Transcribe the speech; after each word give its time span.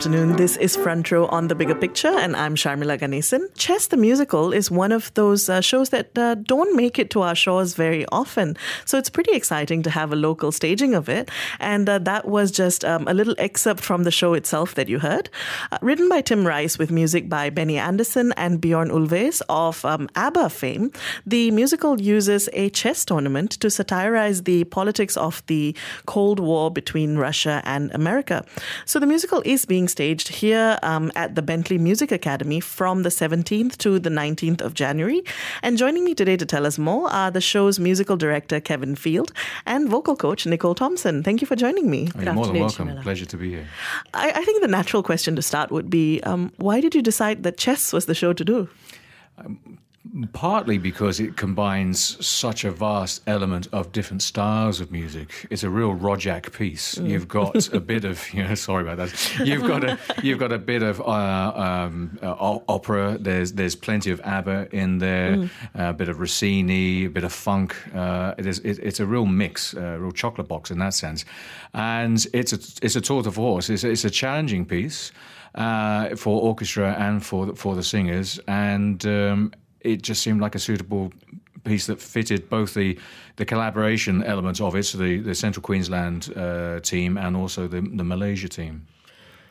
Afternoon. 0.00 0.34
This 0.36 0.56
is 0.56 0.76
Front 0.76 1.10
Row 1.10 1.26
on 1.26 1.48
the 1.48 1.54
Bigger 1.54 1.74
Picture, 1.74 2.08
and 2.08 2.34
I'm 2.34 2.54
Sharmila 2.54 2.98
Ganesan. 2.98 3.54
Chess 3.54 3.88
the 3.88 3.98
Musical 3.98 4.50
is 4.50 4.70
one 4.70 4.92
of 4.92 5.12
those 5.12 5.50
uh, 5.50 5.60
shows 5.60 5.90
that 5.90 6.16
uh, 6.16 6.36
don't 6.36 6.74
make 6.74 6.98
it 6.98 7.10
to 7.10 7.20
our 7.20 7.34
shores 7.34 7.74
very 7.74 8.06
often. 8.06 8.56
So 8.86 8.96
it's 8.96 9.10
pretty 9.10 9.32
exciting 9.32 9.82
to 9.82 9.90
have 9.90 10.10
a 10.10 10.16
local 10.16 10.52
staging 10.52 10.94
of 10.94 11.10
it. 11.10 11.30
And 11.58 11.86
uh, 11.86 11.98
that 11.98 12.26
was 12.26 12.50
just 12.50 12.82
um, 12.82 13.06
a 13.08 13.12
little 13.12 13.34
excerpt 13.36 13.80
from 13.80 14.04
the 14.04 14.10
show 14.10 14.32
itself 14.32 14.74
that 14.76 14.88
you 14.88 15.00
heard. 15.00 15.28
Uh, 15.70 15.76
written 15.82 16.08
by 16.08 16.22
Tim 16.22 16.46
Rice 16.46 16.78
with 16.78 16.90
music 16.90 17.28
by 17.28 17.50
Benny 17.50 17.76
Andersson 17.76 18.32
and 18.38 18.58
Bjorn 18.58 18.88
Ulvaeus 18.88 19.42
of 19.50 19.84
um, 19.84 20.08
ABBA 20.16 20.48
fame, 20.48 20.92
the 21.26 21.50
musical 21.50 22.00
uses 22.00 22.48
a 22.54 22.70
chess 22.70 23.04
tournament 23.04 23.50
to 23.60 23.68
satirize 23.68 24.44
the 24.44 24.64
politics 24.64 25.18
of 25.18 25.42
the 25.46 25.76
Cold 26.06 26.40
War 26.40 26.70
between 26.70 27.18
Russia 27.18 27.60
and 27.66 27.92
America. 27.92 28.46
So 28.86 28.98
the 28.98 29.06
musical 29.06 29.42
is 29.44 29.66
being 29.66 29.89
staged 29.90 30.28
here 30.28 30.78
um, 30.82 31.10
at 31.16 31.34
the 31.34 31.42
Bentley 31.42 31.78
Music 31.78 32.12
Academy 32.12 32.60
from 32.60 33.02
the 33.02 33.08
17th 33.08 33.76
to 33.78 33.98
the 33.98 34.10
19th 34.10 34.60
of 34.60 34.74
January. 34.74 35.22
And 35.62 35.76
joining 35.76 36.04
me 36.04 36.14
today 36.14 36.36
to 36.36 36.46
tell 36.46 36.64
us 36.66 36.78
more 36.78 37.10
are 37.12 37.30
the 37.30 37.40
show's 37.40 37.78
musical 37.78 38.16
director, 38.16 38.60
Kevin 38.60 38.94
Field, 38.94 39.32
and 39.66 39.88
vocal 39.88 40.16
coach, 40.16 40.46
Nicole 40.46 40.74
Thomson. 40.74 41.22
Thank 41.22 41.40
you 41.40 41.46
for 41.46 41.56
joining 41.56 41.90
me. 41.90 42.08
You're 42.18 42.32
more 42.32 42.46
than 42.46 42.60
welcome. 42.60 42.96
Pleasure 43.02 43.26
to 43.26 43.36
be 43.36 43.50
here. 43.50 43.68
I, 44.14 44.30
I, 44.30 44.44
think 44.44 44.62
the 44.62 44.68
natural 44.68 45.02
question 45.02 45.36
to 45.36 45.42
start 45.42 45.70
would 45.70 45.90
be 45.90 46.20
um, 46.22 46.52
why 46.56 46.80
did 46.80 46.94
you 46.94 47.02
decide 47.02 47.42
that 47.42 47.56
chess 47.56 47.92
was 47.92 48.06
the 48.06 48.14
show 48.14 48.32
to 48.32 48.44
do? 48.44 48.68
Um, 49.38 49.79
Partly 50.32 50.78
because 50.78 51.20
it 51.20 51.36
combines 51.36 52.24
such 52.24 52.64
a 52.64 52.70
vast 52.70 53.22
element 53.28 53.68
of 53.72 53.92
different 53.92 54.22
styles 54.22 54.80
of 54.80 54.90
music. 54.90 55.46
It's 55.50 55.62
a 55.62 55.70
real 55.70 55.94
Rojak 55.94 56.52
piece. 56.52 56.96
Mm. 56.96 57.10
You've 57.10 57.28
got 57.28 57.68
a 57.72 57.80
bit 57.80 58.04
of, 58.04 58.28
you 58.34 58.42
know, 58.42 58.54
sorry 58.54 58.82
about 58.82 58.96
that. 58.96 59.40
You've 59.44 59.66
got 59.66 59.84
a, 59.84 59.98
you've 60.22 60.38
got 60.38 60.52
a 60.52 60.58
bit 60.58 60.82
of 60.82 61.00
uh, 61.00 61.52
um, 61.54 62.18
uh, 62.22 62.58
opera. 62.68 63.18
There's 63.20 63.52
there's 63.52 63.76
plenty 63.76 64.10
of 64.10 64.20
ABBA 64.22 64.68
in 64.72 64.98
there. 64.98 65.36
Mm. 65.36 65.50
Uh, 65.78 65.90
a 65.90 65.92
bit 65.92 66.08
of 66.08 66.18
Rossini, 66.18 67.04
a 67.04 67.10
bit 67.10 67.24
of 67.24 67.32
funk. 67.32 67.76
Uh, 67.94 68.34
it 68.36 68.46
is 68.46 68.58
it, 68.60 68.78
it's 68.80 69.00
a 69.00 69.06
real 69.06 69.26
mix, 69.26 69.74
a 69.74 69.98
real 69.98 70.12
chocolate 70.12 70.48
box 70.48 70.70
in 70.70 70.78
that 70.78 70.94
sense. 70.94 71.24
And 71.72 72.26
it's 72.32 72.52
a 72.52 72.58
it's 72.84 72.96
a 72.96 73.00
tour 73.00 73.22
de 73.22 73.30
force. 73.30 73.70
It's, 73.70 73.84
it's 73.84 74.04
a 74.04 74.10
challenging 74.10 74.66
piece. 74.66 75.12
Uh, 75.52 76.14
for 76.14 76.40
orchestra 76.42 76.94
and 76.96 77.26
for 77.26 77.56
for 77.56 77.74
the 77.74 77.82
singers, 77.82 78.38
and 78.46 79.04
um, 79.04 79.52
it 79.80 80.02
just 80.02 80.22
seemed 80.22 80.40
like 80.40 80.54
a 80.54 80.58
suitable 80.58 81.12
piece 81.64 81.86
that 81.86 82.00
fitted 82.00 82.48
both 82.48 82.74
the 82.74 82.98
the 83.36 83.44
collaboration 83.44 84.22
elements 84.24 84.60
of 84.60 84.74
it, 84.74 84.84
so 84.84 84.98
the, 84.98 85.18
the 85.18 85.34
Central 85.34 85.62
Queensland 85.62 86.32
uh, 86.36 86.80
team 86.80 87.16
and 87.16 87.36
also 87.36 87.66
the, 87.68 87.80
the 87.80 88.04
Malaysia 88.04 88.48
team. 88.48 88.86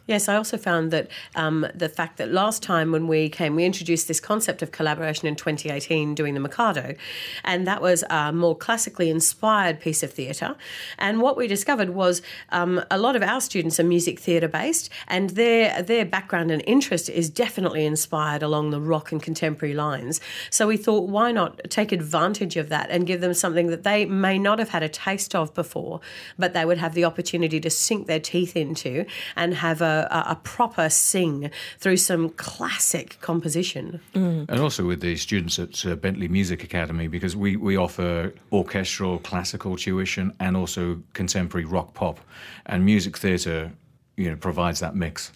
Yes, 0.09 0.27
I 0.27 0.37
also 0.37 0.57
found 0.57 0.89
that 0.89 1.07
um, 1.35 1.67
the 1.75 1.87
fact 1.87 2.17
that 2.17 2.31
last 2.31 2.63
time 2.63 2.91
when 2.91 3.07
we 3.07 3.29
came, 3.29 3.55
we 3.55 3.63
introduced 3.63 4.07
this 4.07 4.19
concept 4.19 4.63
of 4.63 4.71
collaboration 4.71 5.27
in 5.27 5.35
2018 5.35 6.15
doing 6.15 6.33
the 6.33 6.39
Mikado, 6.39 6.95
and 7.43 7.67
that 7.67 7.79
was 7.79 8.03
a 8.09 8.33
more 8.33 8.57
classically 8.57 9.11
inspired 9.11 9.79
piece 9.79 10.01
of 10.01 10.11
theatre. 10.11 10.55
And 10.97 11.21
what 11.21 11.37
we 11.37 11.45
discovered 11.45 11.91
was 11.91 12.23
um, 12.49 12.83
a 12.89 12.97
lot 12.97 13.15
of 13.15 13.21
our 13.21 13.39
students 13.39 13.79
are 13.79 13.83
music 13.83 14.17
theatre 14.19 14.47
based, 14.47 14.89
and 15.07 15.29
their 15.29 15.79
their 15.83 16.05
background 16.05 16.49
and 16.49 16.63
interest 16.65 17.07
is 17.07 17.29
definitely 17.29 17.85
inspired 17.85 18.41
along 18.41 18.71
the 18.71 18.81
rock 18.81 19.11
and 19.11 19.21
contemporary 19.21 19.75
lines. 19.75 20.19
So 20.49 20.65
we 20.65 20.77
thought, 20.77 21.07
why 21.07 21.31
not 21.31 21.69
take 21.69 21.91
advantage 21.91 22.57
of 22.57 22.69
that 22.69 22.89
and 22.89 23.05
give 23.05 23.21
them 23.21 23.35
something 23.35 23.67
that 23.67 23.83
they 23.83 24.05
may 24.05 24.39
not 24.39 24.57
have 24.57 24.69
had 24.69 24.81
a 24.81 24.89
taste 24.89 25.35
of 25.35 25.53
before, 25.53 25.99
but 26.39 26.53
they 26.53 26.65
would 26.65 26.79
have 26.79 26.95
the 26.95 27.05
opportunity 27.05 27.59
to 27.59 27.69
sink 27.69 28.07
their 28.07 28.19
teeth 28.19 28.55
into 28.55 29.05
and 29.35 29.53
have 29.53 29.83
a 29.83 29.98
a, 30.11 30.35
proper 30.43 30.89
sing 30.89 31.51
through 31.79 31.97
some 31.97 32.29
classic 32.29 33.17
composition. 33.21 33.99
Mm. 34.13 34.49
And 34.49 34.59
also 34.59 34.85
with 34.85 35.01
the 35.01 35.15
students 35.15 35.59
at 35.59 35.85
uh, 35.85 35.95
Bentley 35.95 36.27
Music 36.27 36.63
Academy, 36.63 37.07
because 37.07 37.35
we, 37.35 37.55
we 37.55 37.77
offer 37.77 38.33
orchestral, 38.51 39.19
classical 39.19 39.77
tuition 39.77 40.33
and 40.39 40.55
also 40.55 41.01
contemporary 41.13 41.65
rock 41.65 41.93
pop. 41.93 42.19
And 42.65 42.85
music 42.85 43.17
theatre 43.17 43.71
you 44.15 44.29
know, 44.29 44.35
provides 44.35 44.79
that 44.79 44.95
mix. 44.95 45.31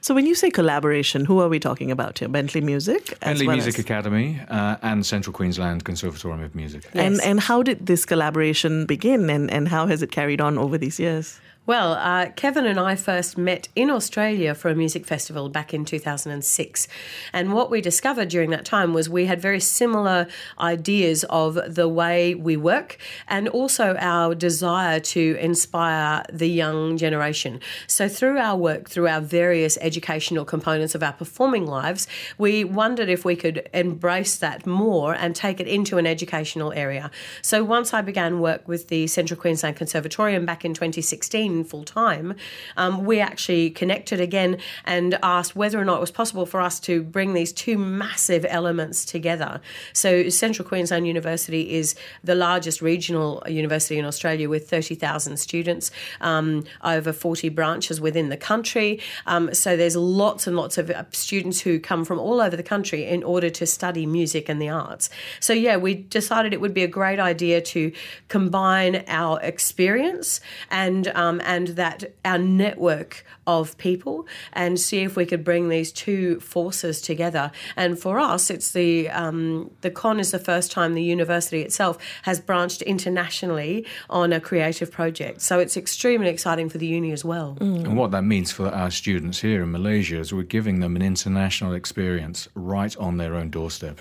So 0.00 0.14
when 0.14 0.26
you 0.26 0.34
say 0.34 0.50
collaboration, 0.50 1.24
who 1.24 1.40
are 1.40 1.48
we 1.48 1.58
talking 1.58 1.90
about 1.90 2.18
here? 2.18 2.28
Bentley 2.28 2.60
Music, 2.60 3.18
Bentley 3.20 3.46
well 3.46 3.56
Music 3.56 3.74
as... 3.74 3.80
Academy, 3.80 4.40
uh, 4.48 4.76
and 4.82 5.04
Central 5.04 5.32
Queensland 5.32 5.84
Conservatorium 5.84 6.42
of 6.42 6.54
Music. 6.54 6.84
Yes. 6.94 7.04
And 7.04 7.20
and 7.20 7.40
how 7.40 7.62
did 7.62 7.86
this 7.86 8.06
collaboration 8.06 8.86
begin, 8.86 9.28
and 9.28 9.50
and 9.50 9.68
how 9.68 9.86
has 9.86 10.02
it 10.02 10.10
carried 10.10 10.40
on 10.40 10.58
over 10.58 10.78
these 10.78 10.98
years? 10.98 11.40
Well, 11.66 11.94
uh, 11.94 12.30
Kevin 12.36 12.64
and 12.64 12.78
I 12.78 12.94
first 12.94 13.36
met 13.36 13.66
in 13.74 13.90
Australia 13.90 14.54
for 14.54 14.68
a 14.68 14.74
music 14.76 15.04
festival 15.04 15.48
back 15.48 15.74
in 15.74 15.84
2006. 15.84 16.86
And 17.32 17.52
what 17.52 17.72
we 17.72 17.80
discovered 17.80 18.28
during 18.28 18.50
that 18.50 18.64
time 18.64 18.94
was 18.94 19.10
we 19.10 19.26
had 19.26 19.42
very 19.42 19.58
similar 19.58 20.28
ideas 20.60 21.24
of 21.24 21.58
the 21.66 21.88
way 21.88 22.36
we 22.36 22.56
work 22.56 22.98
and 23.26 23.48
also 23.48 23.96
our 23.96 24.32
desire 24.32 25.00
to 25.00 25.36
inspire 25.40 26.22
the 26.32 26.48
young 26.48 26.96
generation. 26.96 27.58
So, 27.88 28.08
through 28.08 28.38
our 28.38 28.56
work, 28.56 28.88
through 28.88 29.08
our 29.08 29.20
various 29.20 29.76
educational 29.80 30.44
components 30.44 30.94
of 30.94 31.02
our 31.02 31.14
performing 31.14 31.66
lives, 31.66 32.06
we 32.38 32.62
wondered 32.62 33.08
if 33.08 33.24
we 33.24 33.34
could 33.34 33.68
embrace 33.74 34.36
that 34.36 34.66
more 34.66 35.14
and 35.14 35.34
take 35.34 35.58
it 35.58 35.66
into 35.66 35.98
an 35.98 36.06
educational 36.06 36.72
area. 36.74 37.10
So, 37.42 37.64
once 37.64 37.92
I 37.92 38.02
began 38.02 38.38
work 38.38 38.68
with 38.68 38.86
the 38.86 39.08
Central 39.08 39.40
Queensland 39.40 39.74
Conservatorium 39.74 40.46
back 40.46 40.64
in 40.64 40.72
2016, 40.72 41.55
full 41.64 41.84
time, 41.84 42.34
um, 42.76 43.04
we 43.04 43.20
actually 43.20 43.70
connected 43.70 44.20
again 44.20 44.58
and 44.84 45.18
asked 45.22 45.56
whether 45.56 45.80
or 45.80 45.84
not 45.84 45.96
it 45.96 46.00
was 46.00 46.10
possible 46.10 46.46
for 46.46 46.60
us 46.60 46.80
to 46.80 47.02
bring 47.02 47.34
these 47.34 47.52
two 47.52 47.78
massive 47.78 48.44
elements 48.48 49.04
together. 49.04 49.60
So, 49.92 50.28
Central 50.28 50.66
Queensland 50.66 51.06
University 51.06 51.74
is 51.74 51.94
the 52.22 52.34
largest 52.34 52.82
regional 52.82 53.42
university 53.46 53.98
in 53.98 54.04
Australia 54.04 54.48
with 54.48 54.68
30,000 54.68 55.36
students, 55.38 55.90
um, 56.20 56.64
over 56.82 57.12
40 57.12 57.48
branches 57.50 58.00
within 58.00 58.28
the 58.28 58.36
country. 58.36 59.00
Um, 59.26 59.52
so, 59.54 59.76
there's 59.76 59.96
lots 59.96 60.46
and 60.46 60.56
lots 60.56 60.78
of 60.78 60.90
uh, 60.90 61.04
students 61.10 61.60
who 61.60 61.78
come 61.78 62.04
from 62.04 62.18
all 62.18 62.40
over 62.40 62.56
the 62.56 62.62
country 62.62 63.04
in 63.04 63.22
order 63.22 63.50
to 63.50 63.66
study 63.66 64.06
music 64.06 64.48
and 64.48 64.60
the 64.60 64.68
arts. 64.68 65.10
So, 65.40 65.52
yeah, 65.52 65.76
we 65.76 65.94
decided 65.94 66.52
it 66.52 66.60
would 66.60 66.74
be 66.74 66.84
a 66.84 66.88
great 66.88 67.18
idea 67.18 67.60
to 67.60 67.92
combine 68.28 69.04
our 69.08 69.40
experience 69.42 70.40
and 70.70 71.08
um, 71.08 71.40
and 71.46 71.68
that 71.68 72.04
our 72.24 72.38
network 72.38 73.24
of 73.46 73.78
people 73.78 74.26
and 74.52 74.78
see 74.78 74.98
if 75.02 75.16
we 75.16 75.24
could 75.24 75.44
bring 75.44 75.68
these 75.68 75.92
two 75.92 76.40
forces 76.40 77.00
together. 77.00 77.50
And 77.76 77.98
for 77.98 78.18
us, 78.18 78.50
it's 78.50 78.72
the 78.72 79.08
um, 79.10 79.70
the 79.80 79.90
con 79.90 80.18
is 80.20 80.32
the 80.32 80.38
first 80.38 80.72
time 80.72 80.94
the 80.94 81.02
university 81.02 81.62
itself 81.62 81.96
has 82.22 82.40
branched 82.40 82.82
internationally 82.82 83.86
on 84.10 84.32
a 84.32 84.40
creative 84.40 84.90
project. 84.90 85.40
So 85.40 85.58
it's 85.60 85.76
extremely 85.76 86.28
exciting 86.28 86.68
for 86.68 86.78
the 86.78 86.86
uni 86.86 87.12
as 87.12 87.24
well. 87.24 87.56
Mm. 87.60 87.84
And 87.84 87.96
what 87.96 88.10
that 88.10 88.24
means 88.24 88.52
for 88.52 88.68
our 88.68 88.90
students 88.90 89.40
here 89.40 89.62
in 89.62 89.70
Malaysia 89.70 90.18
is 90.18 90.34
we're 90.34 90.42
giving 90.42 90.80
them 90.80 90.96
an 90.96 91.02
international 91.02 91.72
experience 91.72 92.48
right 92.54 92.96
on 92.96 93.16
their 93.16 93.34
own 93.34 93.50
doorstep 93.50 94.00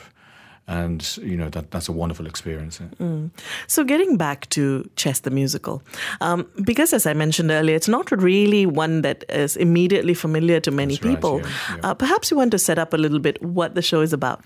and 0.67 1.17
you 1.17 1.37
know 1.37 1.49
that 1.49 1.71
that's 1.71 1.87
a 1.87 1.91
wonderful 1.91 2.25
experience. 2.25 2.79
Mm. 2.99 3.29
So 3.67 3.83
getting 3.83 4.17
back 4.17 4.49
to 4.51 4.89
Chess 4.95 5.19
the 5.19 5.29
musical, 5.29 5.83
um, 6.21 6.47
because 6.63 6.93
as 6.93 7.05
I 7.05 7.13
mentioned 7.13 7.51
earlier, 7.51 7.75
it's 7.75 7.87
not 7.87 8.11
really 8.11 8.65
one 8.65 9.01
that 9.01 9.23
is 9.29 9.55
immediately 9.55 10.13
familiar 10.13 10.59
to 10.61 10.71
many 10.71 10.95
that's 10.95 11.05
people. 11.05 11.39
Right, 11.39 11.45
yeah, 11.45 11.75
yeah. 11.75 11.89
Uh, 11.89 11.93
perhaps 11.93 12.31
you 12.31 12.37
want 12.37 12.51
to 12.51 12.59
set 12.59 12.79
up 12.79 12.93
a 12.93 12.97
little 12.97 13.19
bit 13.19 13.41
what 13.43 13.75
the 13.75 13.81
show 13.81 14.01
is 14.01 14.13
about. 14.13 14.43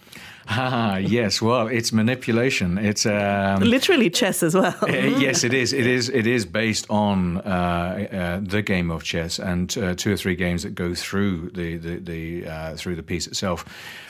Ah, 0.51 0.97
yes. 0.97 1.41
Well, 1.43 1.67
it's 1.67 1.93
manipulation. 1.93 2.79
It's 2.79 3.05
um, 3.05 3.61
literally 3.61 4.09
chess 4.09 4.41
as 4.41 4.55
well. 4.55 4.75
uh, 4.81 4.87
yes, 4.87 5.43
it 5.43 5.53
is. 5.53 5.73
It 5.73 5.85
is. 5.85 6.09
It 6.09 6.25
is 6.25 6.45
based 6.45 6.89
on 6.89 7.37
uh, 7.37 7.41
uh, 7.41 8.39
the 8.41 8.63
game 8.63 8.89
of 8.89 9.03
chess 9.03 9.37
and 9.37 9.77
uh, 9.77 9.93
two 9.93 10.11
or 10.13 10.17
three 10.17 10.35
games 10.35 10.63
that 10.63 10.73
go 10.73 10.95
through 10.95 11.51
the 11.51 11.77
the, 11.77 11.97
the 11.97 12.47
uh, 12.47 12.75
through 12.75 12.95
the 12.95 13.03
piece 13.03 13.27
itself. 13.27 13.63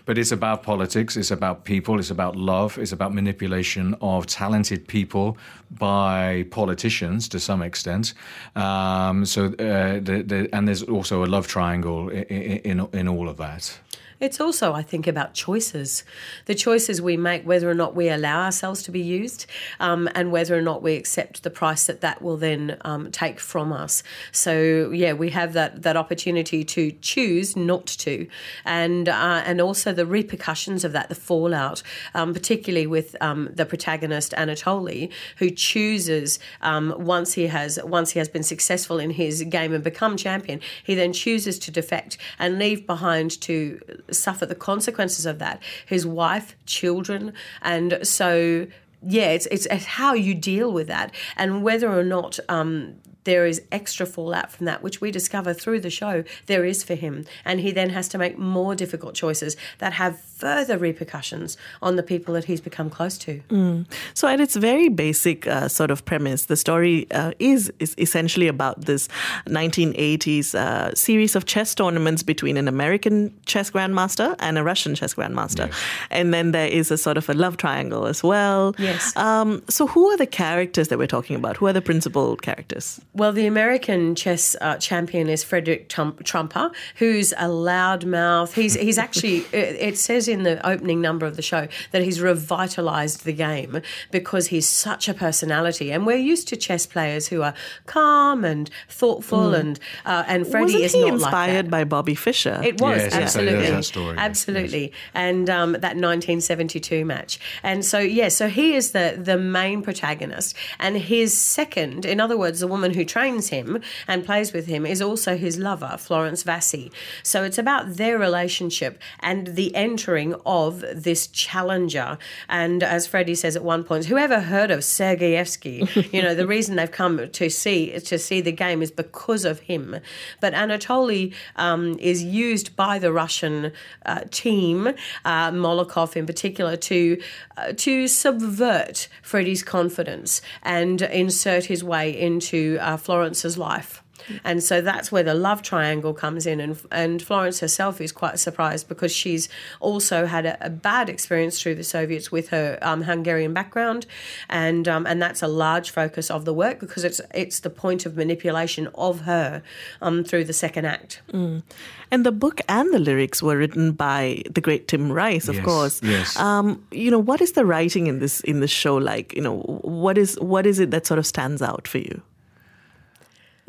But 0.06 0.18
it's 0.18 0.32
about 0.32 0.64
politics. 0.64 1.18
It's 1.18 1.32
about 1.32 1.66
people. 1.66 2.00
It's 2.00 2.10
about 2.10 2.38
love. 2.38 2.78
It's 2.78 2.94
about 2.94 3.14
manipulation 3.14 3.96
of 4.02 4.26
talented 4.26 4.88
people 4.88 5.38
by 5.70 6.46
politicians 6.52 7.28
to 7.30 7.40
some 7.40 7.62
extent. 7.62 8.14
Um, 8.56 9.26
so, 9.26 9.46
uh, 9.46 10.00
the, 10.00 10.24
the, 10.26 10.50
and 10.54 10.68
there's 10.68 10.84
also 10.84 11.24
a 11.24 11.28
love 11.28 11.48
triangle 11.48 12.10
in, 12.10 12.24
in, 12.64 12.88
in 12.94 13.08
all 13.08 13.28
of 13.30 13.38
that. 13.38 13.78
It's 14.20 14.42
also, 14.42 14.74
I 14.74 14.82
think, 14.82 15.08
about 15.08 15.34
choices. 15.34 16.04
The 16.46 16.56
choices 16.56 17.02
we 17.02 17.16
make, 17.16 17.48
whether 17.48 17.70
or 17.70 17.74
not 17.74 17.96
we 17.96 18.10
allow 18.10 18.44
ourselves 18.44 18.84
to 18.84 18.92
be 18.92 19.00
used, 19.00 19.46
um, 19.80 20.10
and 20.14 20.30
whether 20.30 20.58
or 20.58 20.62
not 20.62 20.82
we 20.82 20.96
accept 20.96 21.44
the 21.44 21.50
price 21.50 21.86
that 21.86 22.02
that 22.02 22.22
will 22.22 22.36
then 22.36 22.78
um, 22.82 23.12
take 23.12 23.40
from 23.40 23.72
us. 23.72 24.04
So, 24.34 24.92
yeah, 24.92 25.14
we 25.14 25.30
have 25.30 25.54
that, 25.54 25.84
that 25.84 25.96
opportunity 25.96 26.66
to 26.66 26.92
choose 27.02 27.56
not 27.56 27.86
to. 27.88 28.28
And, 28.66 29.08
uh, 29.08 29.44
and 29.46 29.62
also 29.62 29.94
the 29.94 30.06
repercussions 30.06 30.84
of 30.84 30.92
that, 30.92 31.08
the 31.08 31.16
fallout, 31.16 31.82
um, 32.14 32.34
particularly 32.34 32.88
with 32.88 33.16
um, 33.22 33.50
the 33.54 33.66
protagonist, 33.66 34.34
Anatoly, 34.34 35.12
who 35.38 35.50
chooses, 35.50 36.40
um, 36.62 36.94
once, 36.98 37.34
he 37.34 37.48
has, 37.48 37.80
once 37.86 38.12
he 38.12 38.20
has 38.20 38.28
been 38.28 38.44
successful 38.44 39.00
in 39.00 39.12
his 39.12 39.44
game 39.44 39.74
and 39.74 39.84
become 39.84 40.18
champion, 40.18 40.60
he 40.84 40.94
then 40.94 41.14
chooses 41.14 41.58
to 41.60 41.72
defect 41.72 42.18
and 42.38 42.60
leave 42.60 42.86
behind 42.86 43.40
to 43.42 43.80
suffer 44.16 44.46
the 44.46 44.56
consequences 44.56 45.26
of 45.26 45.40
that. 45.40 45.62
His 45.86 46.06
wife, 46.06 46.56
children, 46.66 47.34
and 47.62 48.00
so 48.04 48.68
yeah, 49.02 49.30
it's 49.30 49.46
it's, 49.48 49.66
it's 49.68 49.86
how 49.86 50.14
you 50.14 50.36
deal 50.36 50.72
with 50.72 50.88
that, 50.88 51.14
and 51.38 51.64
whether 51.64 51.92
or 51.92 52.04
not 52.04 52.40
um, 52.50 52.96
there 53.24 53.46
is 53.46 53.62
extra 53.72 54.06
fallout 54.06 54.52
from 54.52 54.66
that, 54.66 54.82
which 54.82 55.02
we 55.02 55.12
discover 55.12 55.54
through 55.54 55.80
the 55.82 55.90
show 55.90 56.24
there 56.46 56.66
is 56.66 56.84
for 56.84 56.96
him. 56.96 57.26
And 57.46 57.60
he 57.60 57.72
then 57.72 57.90
has 57.90 58.08
to 58.10 58.18
make 58.18 58.38
more 58.38 58.76
difficult 58.76 59.16
choices 59.16 59.58
that 59.80 59.94
have 59.94 60.20
further 60.20 60.78
repercussions 60.78 61.58
on 61.82 61.98
the 61.98 62.04
people 62.04 62.34
that 62.34 62.46
he's 62.46 62.62
become 62.62 62.90
close 62.90 63.18
to. 63.18 63.42
Mm. 63.50 63.86
So, 64.14 64.28
at 64.28 64.40
its 64.40 64.56
very 64.56 64.90
basic 64.90 65.46
uh, 65.48 65.68
sort 65.68 65.92
of 65.92 66.06
premise, 66.06 66.46
the 66.46 66.56
story 66.56 67.08
uh, 67.12 67.34
is, 67.40 67.72
is 67.80 67.94
essentially 67.98 68.48
about 68.48 68.86
this 68.86 69.10
1980s 69.48 70.56
uh, 70.56 70.94
series 70.96 71.36
of 71.36 71.46
chess 71.46 71.76
tournaments 71.76 72.24
between 72.24 72.56
an 72.56 72.68
American 72.68 73.34
chess 73.46 73.70
grandmaster 73.70 74.36
and 74.40 74.58
a 74.58 74.64
Russian 74.64 74.96
chess 74.96 75.14
grandmaster. 75.14 75.68
Yes. 75.68 75.82
And 76.10 76.34
then 76.34 76.52
there 76.52 76.68
is 76.68 76.90
a 76.90 76.98
sort 76.98 77.18
of 77.18 77.30
a 77.30 77.34
love 77.34 77.58
triangle 77.58 78.06
as 78.06 78.24
well. 78.24 78.76
Yes. 78.78 79.16
Um, 79.18 79.62
so, 79.70 79.88
who 79.88 80.08
are 80.10 80.18
the 80.18 80.28
characters 80.28 80.88
that 80.88 80.98
we're 80.98 81.08
talking 81.08 81.36
about? 81.36 81.58
Who 81.58 81.68
are 81.68 81.74
the 81.74 81.82
principal 81.82 82.38
characters? 82.38 83.02
Well, 83.12 83.32
the 83.32 83.48
American 83.48 84.14
chess 84.14 84.56
uh, 84.62 84.78
champion 84.78 85.30
is 85.30 85.44
Frederick 85.44 85.90
Trumper, 85.90 86.72
who's 86.98 87.32
a 87.34 87.48
loudmouth. 87.48 88.54
He's 88.54 88.76
he's 88.76 88.98
actually 89.10 89.40
it 89.52 89.98
says 89.98 90.28
in 90.28 90.44
the 90.44 90.66
opening 90.68 91.02
number 91.02 91.26
of 91.26 91.36
the 91.36 91.42
show 91.42 91.68
that 91.92 92.04
he's 92.04 92.22
revitalized 92.22 93.26
the 93.26 93.34
game 93.34 93.82
because 94.12 94.48
he's 94.48 94.68
such 94.68 95.10
a 95.10 95.16
personality, 95.16 95.92
and 95.92 96.06
we're 96.06 96.18
used 96.18 96.48
to 96.50 96.56
chess 96.56 96.86
players 96.86 97.28
who 97.28 97.42
are 97.42 97.56
calm 97.88 98.46
and 98.46 98.70
thoughtful, 98.88 99.52
mm. 99.52 99.60
and 99.60 99.80
uh, 100.06 100.24
and 100.28 100.46
Freddie 100.46 100.74
Wasn't 100.74 100.84
is 100.84 100.94
he 100.94 101.02
not 101.02 101.14
inspired 101.14 101.66
like 101.66 101.72
by 101.72 101.84
Bobby 101.86 102.16
Fischer? 102.16 102.62
It 102.64 102.80
was 102.80 102.98
yes, 102.98 103.16
absolutely, 103.16 103.68
yes, 103.70 103.88
story, 103.88 104.18
absolutely, 104.20 104.82
yes. 104.82 104.92
and 105.16 105.50
um, 105.50 105.72
that 105.72 105.98
1972 105.98 107.04
match, 107.06 107.40
and 107.64 107.84
so 107.84 107.98
yeah, 107.98 108.28
so 108.28 108.50
he 108.50 108.76
is 108.76 108.92
the 108.92 109.20
the 109.20 109.38
main 109.38 109.82
protagonist, 109.82 110.56
and 110.80 110.96
his 110.96 111.36
second, 111.36 112.06
in 112.06 112.20
other 112.20 112.38
words, 112.38 112.60
the 112.60 112.68
woman 112.68 112.94
who 112.94 112.99
trains 113.06 113.50
him 113.50 113.82
and 114.08 114.26
plays 114.26 114.54
with 114.54 114.68
him 114.68 114.86
is 114.86 115.02
also 115.02 115.38
his 115.38 115.58
lover, 115.58 115.96
Florence 115.98 116.44
Vassy. 116.44 116.92
So 117.24 117.44
it's 117.44 117.58
about 117.58 117.96
their 117.96 118.18
relationship 118.18 119.00
and 119.20 119.48
the 119.56 119.74
entering 119.76 120.36
of 120.46 120.84
this 120.94 121.28
challenger. 121.28 122.18
And 122.48 122.84
as 122.84 123.08
Freddie 123.08 123.36
says 123.36 123.56
at 123.56 123.64
one 123.64 123.84
point, 123.84 124.06
whoever 124.06 124.42
heard 124.42 124.72
of 124.72 124.80
Sergievsky, 124.80 126.12
you 126.14 126.22
know, 126.22 126.36
the 126.36 126.48
reason 126.48 126.76
they've 126.76 126.92
come 126.92 127.30
to 127.30 127.50
see 127.50 128.00
to 128.00 128.18
see 128.18 128.42
the 128.42 128.52
game 128.52 128.82
is 128.82 128.92
because 128.92 129.46
of 129.46 129.60
him. 129.62 130.00
But 130.40 130.54
Anatoly 130.54 131.34
um, 131.56 131.98
is 132.00 132.24
used 132.24 132.76
by 132.76 133.00
the 133.00 133.12
Russian 133.12 133.72
uh, 134.06 134.22
team, 134.32 134.88
uh, 135.26 135.52
Molokov 135.52 136.16
in 136.16 136.26
particular, 136.26 136.76
to 136.78 137.22
uh, 137.58 137.74
to 137.74 138.08
subvert 138.08 139.08
Freddie's 139.22 139.64
confidence 139.64 140.42
and 140.64 141.02
insert 141.02 141.66
his 141.66 141.84
way 141.84 142.18
into 142.20 142.78
uh, 142.90 142.98
Florence's 142.98 143.58
life. 143.58 144.04
And 144.44 144.64
so 144.64 144.82
that's 144.82 145.12
where 145.12 145.24
the 145.24 145.34
love 145.34 145.62
triangle 145.62 146.14
comes 146.14 146.46
in. 146.46 146.60
And, 146.60 146.80
and 146.92 147.22
Florence 147.22 147.60
herself 147.60 148.02
is 148.02 148.12
quite 148.12 148.40
surprised 148.40 148.88
because 148.88 149.16
she's 149.16 149.50
also 149.80 150.26
had 150.26 150.46
a, 150.46 150.66
a 150.66 150.70
bad 150.70 151.10
experience 151.10 151.62
through 151.62 151.76
the 151.76 151.84
Soviets 151.84 152.32
with 152.32 152.50
her 152.50 152.78
um, 152.82 153.04
Hungarian 153.04 153.54
background. 153.54 154.06
And, 154.50 154.88
um, 154.88 155.06
and 155.06 155.22
that's 155.22 155.42
a 155.42 155.48
large 155.48 155.90
focus 155.92 156.30
of 156.30 156.46
the 156.46 156.54
work 156.54 156.80
because 156.80 157.04
it's, 157.04 157.22
it's 157.34 157.60
the 157.62 157.70
point 157.70 158.06
of 158.06 158.16
manipulation 158.16 158.90
of 158.96 159.22
her 159.22 159.64
um, 160.02 160.24
through 160.24 160.44
the 160.46 160.54
second 160.54 160.86
act. 160.86 161.22
Mm. 161.32 161.64
And 162.12 162.26
the 162.26 162.32
book 162.32 162.60
and 162.68 162.92
the 162.94 163.00
lyrics 163.00 163.42
were 163.44 163.56
written 163.56 163.92
by 163.92 164.42
the 164.50 164.62
great 164.62 164.88
Tim 164.88 165.12
Rice, 165.12 165.48
of 165.48 165.56
yes, 165.56 165.66
course. 165.66 166.04
Yes. 166.04 166.38
Um, 166.38 166.84
you 166.92 167.12
know, 167.12 167.20
what 167.20 167.40
is 167.40 167.52
the 167.54 167.66
writing 167.66 168.08
in 168.08 168.18
this 168.18 168.42
in 168.42 168.62
this 168.62 168.72
show 168.72 168.96
like? 168.96 169.36
You 169.36 169.44
know, 169.44 169.60
what 169.84 170.18
is 170.18 170.36
what 170.40 170.66
is 170.66 170.80
it 170.80 170.90
that 170.90 171.06
sort 171.06 171.20
of 171.20 171.28
stands 171.28 171.62
out 171.62 171.88
for 171.88 172.00
you? 172.00 172.20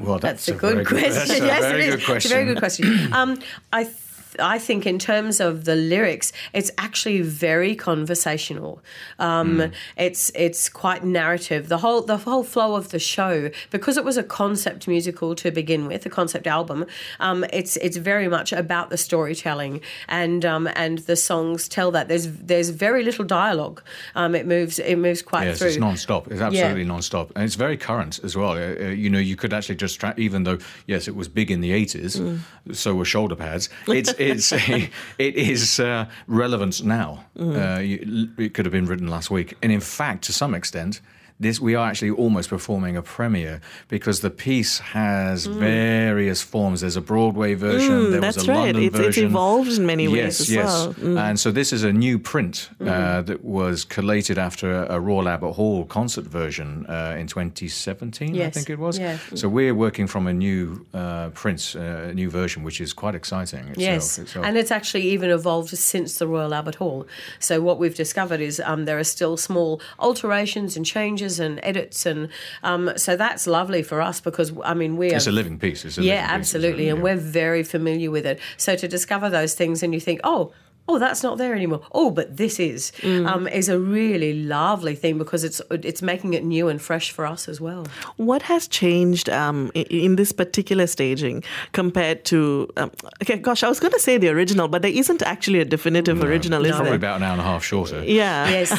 Well, 0.00 0.18
that's, 0.18 0.46
that's 0.46 0.48
a, 0.48 0.54
a, 0.54 0.56
good 0.56 0.72
very 0.72 1.02
question. 1.02 1.36
Good, 1.36 1.46
yes, 1.46 1.58
a 1.58 1.68
very 1.68 1.82
it 1.82 1.88
is. 1.88 1.96
good 1.96 2.04
question. 2.04 2.16
It's 2.16 2.24
a 2.26 2.28
very 2.28 2.44
good 2.46 2.58
question. 2.58 3.12
Um, 3.12 3.38
I. 3.72 3.84
Th- 3.84 3.96
I 4.38 4.58
think 4.58 4.86
in 4.86 4.98
terms 4.98 5.40
of 5.40 5.64
the 5.64 5.74
lyrics, 5.74 6.32
it's 6.52 6.70
actually 6.78 7.22
very 7.22 7.74
conversational. 7.74 8.82
Um, 9.18 9.58
mm. 9.58 9.72
It's 9.96 10.30
it's 10.34 10.68
quite 10.68 11.04
narrative. 11.04 11.68
The 11.68 11.78
whole 11.78 12.02
the 12.02 12.18
whole 12.18 12.44
flow 12.44 12.74
of 12.74 12.90
the 12.90 12.98
show, 12.98 13.50
because 13.70 13.96
it 13.96 14.04
was 14.04 14.16
a 14.16 14.22
concept 14.22 14.86
musical 14.86 15.34
to 15.36 15.50
begin 15.50 15.86
with, 15.86 16.06
a 16.06 16.10
concept 16.10 16.46
album. 16.46 16.86
Um, 17.18 17.44
it's 17.52 17.76
it's 17.78 17.96
very 17.96 18.28
much 18.28 18.52
about 18.52 18.90
the 18.90 18.96
storytelling, 18.96 19.80
and 20.08 20.44
um, 20.44 20.68
and 20.76 20.98
the 20.98 21.16
songs 21.16 21.68
tell 21.68 21.90
that. 21.92 22.08
There's 22.08 22.28
there's 22.28 22.70
very 22.70 23.02
little 23.02 23.24
dialogue. 23.24 23.82
Um, 24.14 24.34
it 24.34 24.46
moves 24.46 24.78
it 24.78 24.96
moves 24.96 25.22
quite 25.22 25.46
yes, 25.46 25.58
through. 25.58 25.68
it's 25.68 25.76
non-stop. 25.78 26.30
It's 26.30 26.40
absolutely 26.40 26.82
yeah. 26.82 26.88
non-stop, 26.88 27.32
and 27.34 27.44
it's 27.44 27.56
very 27.56 27.76
current 27.76 28.20
as 28.22 28.36
well. 28.36 28.52
Uh, 28.52 28.88
you 28.88 29.10
know, 29.10 29.18
you 29.18 29.36
could 29.36 29.52
actually 29.52 29.76
just 29.76 29.98
tra- 29.98 30.14
even 30.16 30.44
though 30.44 30.58
yes, 30.86 31.08
it 31.08 31.16
was 31.16 31.28
big 31.28 31.50
in 31.50 31.60
the 31.60 31.72
eighties, 31.72 32.16
mm. 32.16 32.40
so 32.72 32.94
were 32.94 33.04
shoulder 33.04 33.36
pads. 33.36 33.68
It's 34.00 34.14
it's 34.20 34.52
it 35.18 35.34
is 35.36 35.80
uh, 35.80 36.06
relevant 36.26 36.82
now. 36.84 37.24
Mm. 37.36 37.56
Uh, 37.56 37.80
you, 37.80 38.28
it 38.38 38.54
could 38.54 38.64
have 38.66 38.72
been 38.72 38.86
written 38.86 39.08
last 39.08 39.30
week, 39.30 39.56
and 39.62 39.72
in 39.72 39.80
fact, 39.80 40.24
to 40.24 40.32
some 40.32 40.54
extent, 40.54 41.00
this 41.40 41.58
we 41.58 41.74
are 41.74 41.88
actually 41.88 42.10
almost 42.10 42.50
performing 42.50 42.96
a 42.96 43.02
premiere 43.02 43.62
because 43.88 44.20
the 44.20 44.30
piece 44.30 44.78
has 44.78 45.48
mm. 45.48 45.54
various 45.54 46.42
forms. 46.42 46.82
There's 46.82 46.96
a 46.96 47.00
Broadway 47.00 47.54
version. 47.54 47.90
Mm, 47.90 48.10
there 48.12 48.20
was 48.20 48.36
a 48.36 48.52
right. 48.52 48.74
London 48.74 48.90
version. 48.90 49.08
It's 49.08 49.32
evolved 49.32 49.72
in 49.72 49.86
many 49.86 50.06
ways 50.06 50.16
yes, 50.16 50.40
as 50.40 50.50
yes. 50.50 50.64
well. 50.66 50.94
Mm. 50.94 51.30
And 51.30 51.40
so 51.40 51.50
this 51.50 51.72
is 51.72 51.82
a 51.82 51.92
new 51.92 52.18
print 52.18 52.68
uh, 52.80 53.22
that 53.22 53.42
was 53.42 53.84
collated 53.84 54.38
after 54.38 54.84
a, 54.84 55.00
Royal 55.00 55.30
Albert 55.30 55.52
Hall 55.52 55.86
concert 55.86 56.26
version 56.26 56.84
uh, 56.86 57.16
in 57.18 57.26
2017, 57.26 58.34
yes. 58.34 58.46
I 58.46 58.50
think 58.50 58.68
it 58.68 58.78
was. 58.78 58.98
Yeah. 58.98 59.16
So 59.34 59.48
we're 59.48 59.74
working 59.74 60.06
from 60.06 60.26
a 60.26 60.34
new 60.34 60.84
uh, 60.92 61.30
print, 61.30 61.74
uh, 61.74 61.80
a 61.80 62.14
new 62.14 62.28
version, 62.28 62.62
which 62.62 62.82
is 62.82 62.92
quite 62.92 63.14
exciting. 63.14 63.60
Itself, 63.60 63.78
yes, 63.78 64.18
itself. 64.18 64.44
and 64.44 64.58
it's 64.58 64.70
actually 64.70 65.04
even 65.04 65.30
evolved 65.30 65.70
since 65.70 66.18
the 66.18 66.26
Royal 66.26 66.52
Albert 66.52 66.74
Hall. 66.74 67.06
So 67.38 67.62
what 67.62 67.78
we've 67.78 67.94
discovered 67.94 68.42
is 68.42 68.60
um, 68.60 68.84
there 68.84 68.98
are 68.98 69.04
still 69.04 69.38
small 69.38 69.80
alterations 69.98 70.76
and 70.76 70.84
changes 70.84 71.29
and 71.38 71.60
edits 71.62 72.06
and 72.06 72.28
um, 72.62 72.92
so 72.96 73.16
that's 73.16 73.46
lovely 73.46 73.82
for 73.82 74.00
us 74.00 74.20
because 74.20 74.52
I 74.64 74.74
mean 74.74 74.96
we 74.96 75.12
are. 75.12 75.16
It's 75.16 75.26
a 75.26 75.32
living 75.32 75.58
piece. 75.58 75.84
It's 75.84 75.98
a 75.98 76.02
yeah, 76.02 76.26
absolutely, 76.28 76.84
piece, 76.84 76.90
and 76.90 76.98
yeah. 76.98 77.04
we're 77.04 77.16
very 77.16 77.62
familiar 77.62 78.10
with 78.10 78.26
it. 78.26 78.40
So 78.56 78.76
to 78.76 78.88
discover 78.88 79.30
those 79.30 79.54
things 79.54 79.82
and 79.82 79.94
you 79.94 80.00
think, 80.00 80.20
oh, 80.24 80.52
oh, 80.90 80.98
that's 80.98 81.22
not 81.22 81.38
there 81.38 81.54
anymore. 81.54 81.82
Oh, 81.92 82.10
but 82.10 82.36
this 82.36 82.58
is 82.58 82.92
mm. 82.98 83.26
um, 83.26 83.46
is 83.46 83.68
a 83.68 83.78
really 83.78 84.32
lovely 84.42 84.94
thing 84.94 85.18
because 85.18 85.44
it's 85.44 85.62
it's 85.70 86.02
making 86.02 86.34
it 86.34 86.44
new 86.44 86.68
and 86.68 86.82
fresh 86.82 87.10
for 87.10 87.24
us 87.26 87.48
as 87.48 87.60
well. 87.60 87.86
What 88.16 88.42
has 88.42 88.66
changed 88.66 89.28
um, 89.30 89.70
in, 89.74 89.86
in, 89.86 90.16
this 90.16 90.32
particular 90.32 90.86
staging 90.86 91.44
compared 91.72 92.24
to? 92.26 92.68
Um, 92.76 92.90
okay, 93.22 93.36
gosh, 93.36 93.62
I 93.62 93.68
was 93.68 93.78
going 93.78 93.92
to 93.92 94.00
say 94.00 94.18
the 94.18 94.28
original, 94.28 94.66
but 94.68 94.82
there 94.82 94.90
isn't 94.90 95.22
actually 95.22 95.60
a 95.60 95.64
definitive 95.64 96.18
no, 96.18 96.26
original, 96.26 96.66
is 96.66 96.72
probably 96.72 96.96
about 96.96 97.18
an 97.18 97.22
hour 97.22 97.32
and 97.32 97.40
a 97.40 97.44
half 97.44 97.64
shorter. 97.64 98.02
Yeah. 98.04 98.48
Yes. 98.48 98.70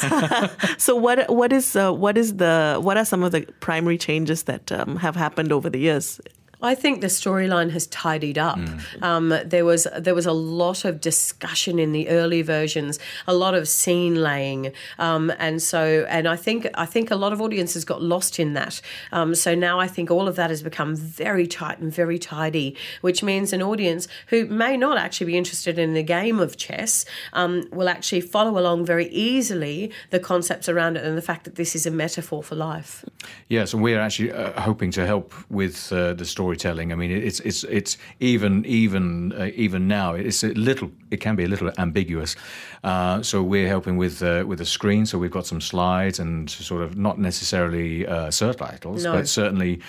so 0.77 0.95
what 0.95 1.29
what 1.29 1.53
is 1.53 1.75
uh, 1.75 1.93
what 1.93 2.17
is 2.17 2.35
the 2.37 2.79
what 2.81 2.97
are 2.97 3.05
some 3.05 3.23
of 3.23 3.31
the 3.31 3.41
primary 3.61 3.97
changes 3.97 4.43
that 4.43 4.71
um, 4.71 4.97
have 4.97 5.15
happened 5.15 5.51
over 5.51 5.69
the 5.69 5.79
years? 5.79 6.19
I 6.61 6.75
think 6.75 7.01
the 7.01 7.07
storyline 7.07 7.71
has 7.71 7.87
tidied 7.87 8.37
up. 8.37 8.57
Mm. 8.57 9.03
Um, 9.03 9.33
there 9.45 9.65
was 9.65 9.87
there 9.97 10.15
was 10.15 10.25
a 10.25 10.33
lot 10.33 10.85
of 10.85 11.01
discussion 11.01 11.79
in 11.79 11.91
the 11.91 12.09
early 12.09 12.41
versions, 12.41 12.99
a 13.27 13.33
lot 13.33 13.53
of 13.53 13.67
scene 13.67 14.15
laying, 14.15 14.71
um, 14.99 15.31
and 15.39 15.61
so 15.61 16.05
and 16.09 16.27
I 16.27 16.35
think 16.35 16.67
I 16.75 16.85
think 16.85 17.11
a 17.11 17.15
lot 17.15 17.33
of 17.33 17.41
audiences 17.41 17.85
got 17.85 18.01
lost 18.01 18.39
in 18.39 18.53
that. 18.53 18.81
Um, 19.11 19.35
so 19.35 19.55
now 19.55 19.79
I 19.79 19.87
think 19.87 20.11
all 20.11 20.27
of 20.27 20.35
that 20.35 20.49
has 20.49 20.61
become 20.61 20.95
very 20.95 21.47
tight 21.47 21.79
and 21.79 21.91
very 21.91 22.19
tidy, 22.19 22.75
which 23.01 23.23
means 23.23 23.53
an 23.53 23.61
audience 23.61 24.07
who 24.27 24.45
may 24.45 24.77
not 24.77 24.97
actually 24.97 25.27
be 25.27 25.37
interested 25.37 25.79
in 25.79 25.93
the 25.93 26.03
game 26.03 26.39
of 26.39 26.57
chess 26.57 27.05
um, 27.33 27.67
will 27.71 27.89
actually 27.89 28.21
follow 28.21 28.57
along 28.57 28.85
very 28.85 29.07
easily 29.09 29.91
the 30.09 30.19
concepts 30.19 30.69
around 30.69 30.97
it 30.97 31.03
and 31.03 31.17
the 31.17 31.21
fact 31.21 31.43
that 31.45 31.55
this 31.55 31.75
is 31.75 31.85
a 31.85 31.91
metaphor 31.91 32.43
for 32.43 32.55
life. 32.55 33.03
Yes, 33.47 33.73
and 33.73 33.81
we're 33.81 33.99
actually 33.99 34.31
uh, 34.31 34.59
hoping 34.61 34.91
to 34.91 35.05
help 35.05 35.33
with 35.49 35.91
uh, 35.91 36.13
the 36.13 36.25
storytelling. 36.55 36.91
I 36.91 36.95
mean, 36.95 37.11
it's 37.11 37.39
it's 37.39 37.63
it's 37.63 37.97
even 38.19 38.65
even 38.65 39.31
uh, 39.33 39.49
even 39.55 39.87
now 39.87 40.15
it's 40.15 40.43
a 40.43 40.53
little 40.53 40.89
it 41.09 41.21
can 41.21 41.35
be 41.35 41.43
a 41.43 41.47
little 41.47 41.71
ambiguous. 41.77 42.35
Uh, 42.83 43.21
so 43.23 43.41
we're 43.43 43.67
helping 43.67 43.97
with 43.99 44.21
uh, 44.21 44.43
with 44.47 44.59
the 44.59 44.65
screen. 44.65 45.05
So 45.05 45.17
we've 45.17 45.31
got 45.31 45.45
some 45.45 45.61
slides 45.61 46.19
and 46.19 46.49
sort 46.49 46.83
of 46.83 46.95
not 46.95 47.17
necessarily 47.17 48.05
uh, 48.07 48.31
subtitles, 48.31 49.03
No. 49.03 49.13
but 49.13 49.27
certainly. 49.27 49.79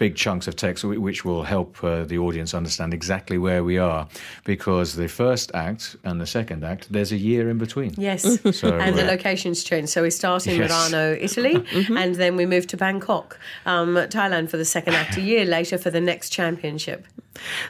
Big 0.00 0.16
chunks 0.16 0.48
of 0.48 0.54
text, 0.56 0.82
which 0.82 1.24
will 1.26 1.44
help 1.44 1.70
uh, 1.84 2.04
the 2.04 2.16
audience 2.16 2.54
understand 2.54 2.94
exactly 2.94 3.36
where 3.36 3.62
we 3.62 3.76
are, 3.76 4.08
because 4.44 4.88
the 4.96 5.08
first 5.08 5.50
act 5.54 5.94
and 6.04 6.18
the 6.18 6.26
second 6.26 6.64
act, 6.64 6.90
there's 6.90 7.12
a 7.12 7.16
year 7.18 7.50
in 7.50 7.58
between. 7.58 7.92
Yes, 7.98 8.22
So, 8.60 8.78
and 8.78 8.96
the 8.96 9.04
uh, 9.06 9.10
locations 9.14 9.62
change. 9.62 9.90
So 9.90 10.02
we 10.02 10.10
start 10.10 10.46
in 10.46 10.56
Yes. 10.56 10.70
Milano, 10.70 11.04
Italy, 11.20 11.56
and 12.00 12.14
then 12.14 12.32
we 12.40 12.46
move 12.46 12.66
to 12.68 12.76
Bangkok, 12.78 13.38
um, 13.66 13.94
Thailand 14.16 14.48
for 14.48 14.56
the 14.56 14.64
second 14.64 14.94
act. 14.94 15.18
A 15.18 15.20
year 15.20 15.44
later 15.44 15.76
for 15.76 15.90
the 15.90 16.00
next 16.00 16.30
championship. 16.30 17.06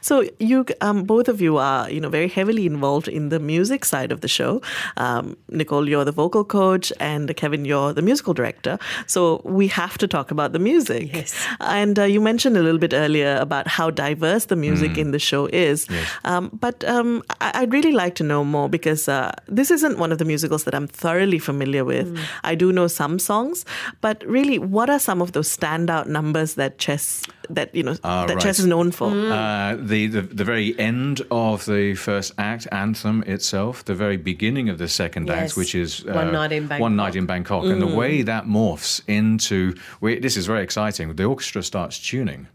So 0.01 0.25
you, 0.39 0.65
um, 0.81 1.05
both 1.05 1.29
of 1.29 1.41
you 1.41 1.59
are, 1.59 1.91
you 1.91 2.01
know, 2.01 2.09
very 2.09 2.29
heavily 2.29 2.67
involved 2.67 3.09
in 3.09 3.29
the 3.29 3.39
music 3.39 3.85
side 3.85 4.11
of 4.13 4.21
the 4.21 4.29
show. 4.29 4.63
Um, 4.97 5.37
Nicole, 5.49 5.89
you're 5.89 6.05
the 6.05 6.13
vocal 6.13 6.45
coach, 6.45 6.93
and 6.99 7.35
Kevin, 7.37 7.65
you're 7.65 7.93
the 7.93 8.03
musical 8.03 8.35
director. 8.35 8.79
So 9.07 9.43
we 9.45 9.69
have 9.69 9.99
to 9.99 10.09
talk 10.09 10.31
about 10.31 10.53
the 10.53 10.59
music. 10.59 11.11
Yes. 11.13 11.35
And 11.61 11.99
uh, 11.99 12.05
you 12.05 12.20
mentioned 12.21 12.57
a 12.57 12.61
little 12.63 12.79
bit 12.79 12.93
earlier 12.93 13.37
about 13.41 13.67
how 13.67 13.91
diverse 13.91 14.47
the 14.47 14.57
music 14.57 14.97
in 14.99 15.11
the 15.11 15.19
show 15.19 15.47
is. 15.47 15.87
Um, 16.25 16.51
but 16.61 16.85
um, 16.85 17.23
I- 17.41 17.53
I'd 17.63 17.73
really 17.73 17.93
like 17.93 18.15
to 18.17 18.25
know 18.25 18.45
more 18.45 18.69
because 18.69 19.09
uh, 19.09 19.33
this 19.49 19.71
isn't 19.71 19.99
one 19.99 20.13
of 20.13 20.19
the 20.19 20.25
musicals 20.25 20.65
that 20.65 20.75
I'm 20.75 20.87
thoroughly 20.87 21.39
familiar 21.39 21.85
with. 21.85 22.17
I 22.45 22.55
do 22.55 22.73
know 22.73 22.87
some 22.89 23.19
songs, 23.19 23.65
but 24.01 24.23
really, 24.27 24.59
what 24.59 24.89
are 24.91 24.99
some 24.99 25.21
of 25.23 25.33
those 25.33 25.49
standout 25.57 26.07
numbers 26.07 26.55
that 26.55 26.79
chess 26.79 27.23
that 27.55 27.75
you 27.75 27.83
know 27.83 27.97
Ah, 28.05 28.27
that 28.27 28.35
right. 28.35 28.43
chess 28.43 28.59
is 28.59 28.67
known 28.67 28.91
for? 28.93 29.09
Uh, 29.11 29.77
the, 29.79 30.07
the 30.07 30.23
the 30.23 30.45
very 30.45 30.79
end 30.79 31.21
of 31.31 31.65
the 31.67 31.95
first 31.95 32.33
act, 32.39 32.67
anthem 32.73 33.23
itself, 33.27 33.85
the 33.85 33.95
very 33.95 34.17
beginning 34.17 34.69
of 34.69 34.79
the 34.79 34.89
second 34.89 35.27
Yes. 35.29 35.37
act, 35.51 35.57
which 35.57 35.75
is 35.75 36.05
uh, 36.07 36.13
One 36.13 36.33
Night 36.33 36.53
in 36.53 36.69
One 36.69 36.97
night 36.97 37.15
Bangkok. 37.15 37.17
in 37.17 37.27
Bangkok, 37.27 37.65
and 37.65 37.81
the 37.83 37.97
way 38.03 38.23
that 38.23 38.45
morphs 38.47 39.01
into 39.07 39.75
we, 40.01 40.19
this 40.19 40.37
is 40.37 40.47
very 40.47 40.63
exciting. 40.63 41.15
The 41.17 41.25
orchestra 41.25 41.63
starts 41.63 41.99
tuning, 41.99 42.47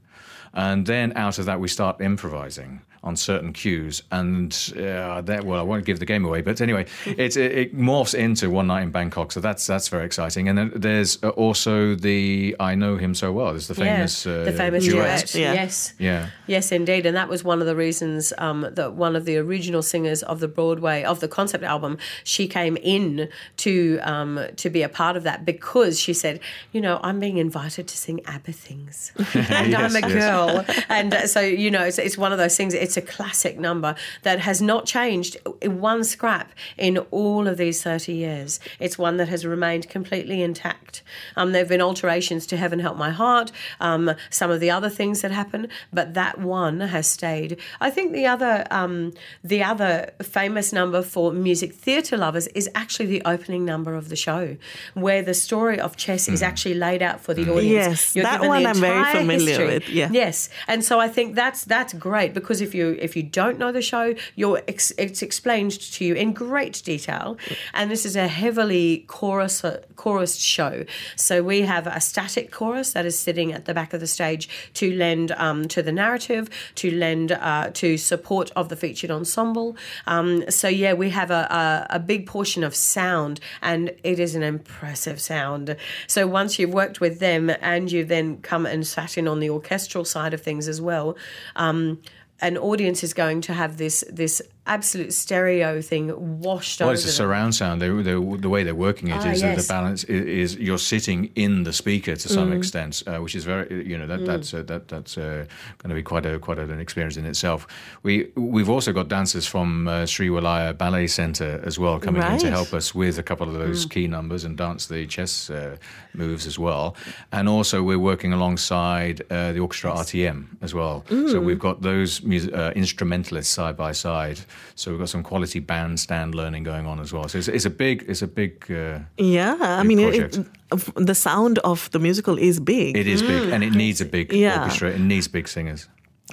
and 0.54 0.86
then 0.86 1.14
out 1.16 1.40
of 1.40 1.46
that 1.46 1.60
we 1.60 1.68
start 1.68 2.02
improvising 2.02 2.82
on 3.06 3.16
certain 3.16 3.54
cues, 3.54 4.04
and 4.12 4.74
uh, 4.76 5.22
that 5.22 5.46
well, 5.46 5.60
I 5.60 5.64
won't 5.64 5.86
give 5.86 6.00
the 6.00 6.06
game 6.06 6.26
away, 6.26 6.42
but 6.42 6.60
anyway, 6.60 6.88
it, 7.06 7.38
it, 7.38 7.52
it 7.58 7.78
morphs 7.78 8.16
into 8.16 8.50
One 8.50 8.68
Night 8.68 8.82
in 8.82 8.92
Bangkok, 8.92 9.32
so 9.32 9.40
that's 9.40 9.66
that's 9.66 9.88
very 9.88 10.06
exciting. 10.06 10.50
And 10.50 10.58
then 10.58 10.72
there's 10.76 11.24
uh, 11.24 11.30
also 11.30 11.96
the 11.96 12.56
I 12.60 12.76
know 12.76 12.98
him 12.98 13.14
so 13.14 13.32
well. 13.32 13.52
There's 13.52 13.68
the 13.68 13.76
famous 13.76 14.26
yeah, 14.26 14.34
uh, 14.34 14.44
the 14.46 14.54
famous 14.54 14.86
duet. 14.86 15.28
duet. 15.28 15.36
Yeah. 15.36 15.54
Yes. 15.54 15.94
Yeah. 16.00 16.30
Yes, 16.48 16.72
indeed, 16.72 17.06
and 17.06 17.16
that 17.16 17.30
was 17.30 17.44
one 17.44 17.62
of 17.62 17.68
the 17.68 17.76
reasons 17.76 18.34
um, 18.38 18.68
that 18.72 18.94
one 18.94 19.16
of 19.16 19.26
the 19.26 19.38
original 19.38 19.82
singers 19.82 20.24
of 20.24 20.40
the 20.40 20.48
Broadway 20.48 21.04
of 21.04 21.20
the 21.20 21.28
concept 21.28 21.64
album, 21.64 21.98
she 22.24 22.48
came 22.48 22.78
in 22.78 23.30
to 23.58 24.00
um, 24.02 24.40
to 24.58 24.70
be 24.70 24.82
a 24.82 24.90
part 24.90 25.16
of 25.16 25.24
that 25.24 25.46
because 25.46 26.00
she 26.00 26.14
said, 26.14 26.40
you 26.72 26.82
know, 26.82 27.00
I'm 27.04 27.20
being 27.20 27.38
invited 27.38 27.88
to 27.88 27.98
sing 27.98 28.22
ABBA 28.26 28.54
things, 28.54 29.12
and 29.34 29.76
I'm 29.76 29.96
a 29.96 30.00
yes. 30.00 30.12
girl, 30.12 30.66
and 30.90 31.14
uh, 31.14 31.28
so 31.28 31.42
you 31.42 31.70
know, 31.70 31.84
it's, 31.84 32.00
it's 32.00 32.18
one 32.18 32.32
of 32.32 32.38
those 32.38 32.58
things. 32.58 32.74
It's 32.74 32.95
a 32.98 33.02
classic 33.02 33.58
number 33.58 33.96
that 34.24 34.40
has 34.40 34.62
not 34.62 34.86
changed 34.86 35.38
one 35.64 36.04
scrap 36.04 36.52
in 36.78 36.98
all 37.12 37.48
of 37.48 37.58
these 37.58 37.82
30 37.82 38.14
years. 38.14 38.60
It's 38.80 38.98
one 38.98 39.18
that 39.18 39.30
has 39.30 39.46
remained 39.46 39.90
completely 39.90 40.42
intact. 40.42 41.04
Um, 41.36 41.52
there 41.52 41.62
have 41.62 41.70
been 41.70 41.82
alterations 41.82 42.46
to 42.48 42.58
Heaven 42.58 42.80
Help 42.80 42.98
My 42.98 43.10
Heart, 43.10 43.52
um, 43.80 44.12
some 44.30 44.52
of 44.52 44.60
the 44.60 44.72
other 44.72 44.90
things 44.90 45.22
that 45.22 45.32
happen, 45.32 45.68
but 45.92 46.14
that 46.14 46.40
one 46.40 46.80
has 46.80 47.08
stayed. 47.08 47.60
I 47.80 47.90
think 47.90 48.14
the 48.14 48.26
other 48.26 48.66
um, 48.72 49.14
the 49.44 49.64
other 49.64 50.12
famous 50.22 50.72
number 50.74 51.02
for 51.02 51.32
music 51.32 51.74
theatre 51.74 52.18
lovers 52.18 52.48
is 52.48 52.70
actually 52.76 53.08
the 53.08 53.22
opening 53.26 53.66
number 53.66 53.96
of 53.96 54.10
the 54.10 54.16
show, 54.16 54.58
where 54.94 55.22
the 55.22 55.34
story 55.34 55.80
of 55.80 55.96
chess 55.96 56.28
is 56.28 56.42
actually 56.42 56.76
laid 56.76 57.02
out 57.02 57.22
for 57.22 57.34
the 57.34 57.50
audience. 57.50 57.66
Yes, 57.66 58.14
that 58.14 58.42
given 58.42 58.42
the 58.42 58.48
one 58.48 58.66
I'm 58.66 58.76
very 58.76 59.14
familiar 59.14 59.48
history. 59.48 59.66
with, 59.66 59.90
yeah. 59.90 60.10
Yes, 60.12 60.50
and 60.68 60.84
so 60.84 61.00
I 61.00 61.08
think 61.08 61.36
that's 61.36 61.64
that's 61.66 61.94
great 61.94 62.34
because 62.34 62.62
if 62.62 62.74
you 62.76 62.85
if 62.92 63.16
you 63.16 63.24
don't 63.24 63.58
know 63.58 63.72
the 63.72 63.82
show, 63.82 64.16
you're 64.36 64.62
ex- 64.68 64.94
it's 64.98 65.22
explained 65.22 65.72
to 65.94 66.06
you 66.06 66.14
in 66.14 66.34
great 66.34 66.82
detail, 66.84 67.38
and 67.74 67.90
this 67.90 68.06
is 68.06 68.16
a 68.16 68.28
heavily 68.28 69.06
chorus 69.08 69.64
chorused 69.96 70.40
show. 70.40 70.86
So 71.16 71.44
we 71.44 71.62
have 71.62 71.88
a 71.88 72.00
static 72.00 72.52
chorus 72.52 72.94
that 72.94 73.06
is 73.06 73.18
sitting 73.18 73.52
at 73.54 73.66
the 73.66 73.74
back 73.74 73.94
of 73.94 74.00
the 74.00 74.08
stage 74.08 74.50
to 74.76 74.92
lend 74.94 75.32
um, 75.32 75.68
to 75.70 75.82
the 75.82 75.92
narrative, 75.92 76.50
to 76.76 76.92
lend 76.92 77.32
uh, 77.32 77.72
to 77.74 77.98
support 77.98 78.52
of 78.56 78.70
the 78.70 78.76
featured 78.76 79.12
ensemble. 79.12 79.76
Um, 80.08 80.50
so 80.50 80.68
yeah, 80.68 80.94
we 80.94 81.10
have 81.10 81.32
a, 81.32 81.88
a 81.90 81.96
a 81.96 82.00
big 82.00 82.26
portion 82.26 82.64
of 82.64 82.76
sound, 82.76 83.40
and 83.62 83.92
it 84.04 84.20
is 84.20 84.36
an 84.36 84.44
impressive 84.44 85.20
sound. 85.20 85.76
So 86.08 86.28
once 86.28 86.60
you've 86.60 86.74
worked 86.74 87.00
with 87.00 87.20
them 87.20 87.50
and 87.62 87.92
you've 87.92 88.08
then 88.10 88.38
come 88.42 88.66
and 88.66 88.86
sat 88.86 89.18
in 89.18 89.28
on 89.28 89.40
the 89.40 89.50
orchestral 89.50 90.06
side 90.06 90.34
of 90.34 90.42
things 90.42 90.68
as 90.68 90.82
well, 90.82 91.18
um, 91.56 92.02
an 92.42 92.58
audience 92.58 93.04
is 93.04 93.14
going 93.14 93.42
to 93.42 93.54
have 93.54 93.78
this 93.78 94.04
this 94.12 94.42
absolute 94.68 95.14
stereo 95.14 95.82
thing 95.82 96.12
washed 96.42 96.80
Well, 96.80 96.90
over 96.90 96.94
it's 96.96 97.04
a 97.04 97.08
them. 97.08 97.14
surround 97.14 97.56
sound. 97.56 97.82
They, 97.82 97.90
they, 97.90 98.14
the 98.14 98.50
way 98.50 98.64
they're 98.64 98.74
working 98.76 99.10
it 99.10 99.18
is 99.18 99.44
Ah, 99.44 99.48
that 99.48 99.56
yes. 99.56 99.68
the 99.68 99.74
balance 99.74 100.04
is, 100.06 100.26
is 100.54 100.58
you're 100.58 100.80
sitting 100.80 101.32
in 101.36 101.64
the 101.64 101.74
speaker 101.74 102.16
to 102.16 102.28
Mm. 102.28 102.34
some 102.34 102.52
extent, 102.54 103.04
uh, 103.08 103.18
which 103.18 103.36
is 103.36 103.44
very 103.46 103.86
you 103.88 103.98
know 103.98 104.08
that 104.08 104.26
that's 104.26 104.54
uh, 104.54 104.64
that 104.64 104.88
that's 104.88 105.18
uh, 105.18 105.46
going 105.78 105.90
to 105.90 105.96
be 105.96 106.02
quite 106.04 106.26
a 106.26 106.40
quite 106.40 106.58
an 106.58 106.80
experience 106.80 107.16
in 107.18 107.26
itself. 107.26 107.68
We 108.04 108.32
we've 108.36 108.70
also 108.70 108.92
got 108.92 109.08
dancers 109.08 109.46
from 109.48 109.88
uh, 109.88 110.06
Sri 110.06 110.30
Walaya 110.30 110.74
Ballet 110.78 111.08
Centre 111.08 111.62
as 111.64 111.78
well 111.78 112.00
coming 112.00 112.24
in 112.24 112.40
to 112.40 112.50
help 112.50 112.74
us 112.74 112.96
with 112.96 113.20
a 113.20 113.24
couple 113.24 113.48
of 113.48 113.54
those 113.54 113.86
key 113.86 114.08
numbers 114.08 114.44
and 114.46 114.58
dance 114.58 114.88
the 114.88 115.06
chess 115.06 115.50
uh, 115.50 115.78
moves 116.14 116.48
as 116.48 116.58
well. 116.58 116.96
And 117.32 117.48
also 117.48 117.84
we're 117.84 118.00
working 118.00 118.34
alongside 118.34 119.22
uh, 119.30 119.52
the 119.54 119.60
orchestra 119.60 119.92
RTM 119.92 120.46
as 120.62 120.74
well. 120.74 121.04
So 121.10 121.40
we've 121.40 121.60
got 121.60 121.82
those 121.82 122.22
mus- 122.24 122.48
uh, 122.48 122.72
instrumentalists 122.76 123.54
side 123.54 123.78
by 123.78 123.92
side. 123.94 124.40
So 124.76 124.92
we've 124.92 125.00
got 125.00 125.10
some 125.10 125.24
quality 125.24 125.60
bandstand 125.60 126.36
learning 126.36 126.64
going 126.64 126.86
on 126.88 127.00
as 127.00 127.12
well. 127.14 127.28
So 127.30 127.38
it's, 127.38 127.48
it's 127.48 127.66
a 127.66 127.70
big, 127.70 128.04
it's 128.08 128.22
a 128.22 128.28
big. 128.28 128.66
Uh, 128.72 129.00
Yeah, 129.18 129.58
I 129.62 129.84
mean, 129.84 130.00
it, 130.00 130.38
it, 130.38 130.48
the 130.96 131.16
sound 131.16 131.60
of 131.60 131.90
the 131.92 132.00
musical 132.00 132.38
is 132.38 132.60
big. 132.60 132.98
it 132.98 133.08
is 133.08 133.22
big, 133.22 133.52
and 133.54 133.64
it 133.64 133.74
needs 133.74 134.02
a 134.02 134.06
big 134.06 134.34
Yeah. 134.34 134.62
orchestra. 134.62 134.90
It 134.92 135.00
needs 135.02 135.28
big 135.28 135.48
singers. 135.48 135.90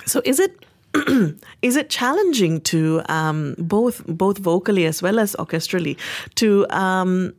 So 0.06 0.20
is 0.24 0.38
it 0.40 0.64
is 1.62 1.76
it 1.76 1.88
challenging 1.88 2.60
to 2.60 3.00
um, 3.08 3.54
both 3.58 4.02
both 4.06 4.38
vocally 4.38 4.86
as 4.86 5.02
well 5.02 5.18
as 5.18 5.34
orchestrally 5.38 5.96
to 6.34 6.66
um, 6.70 7.32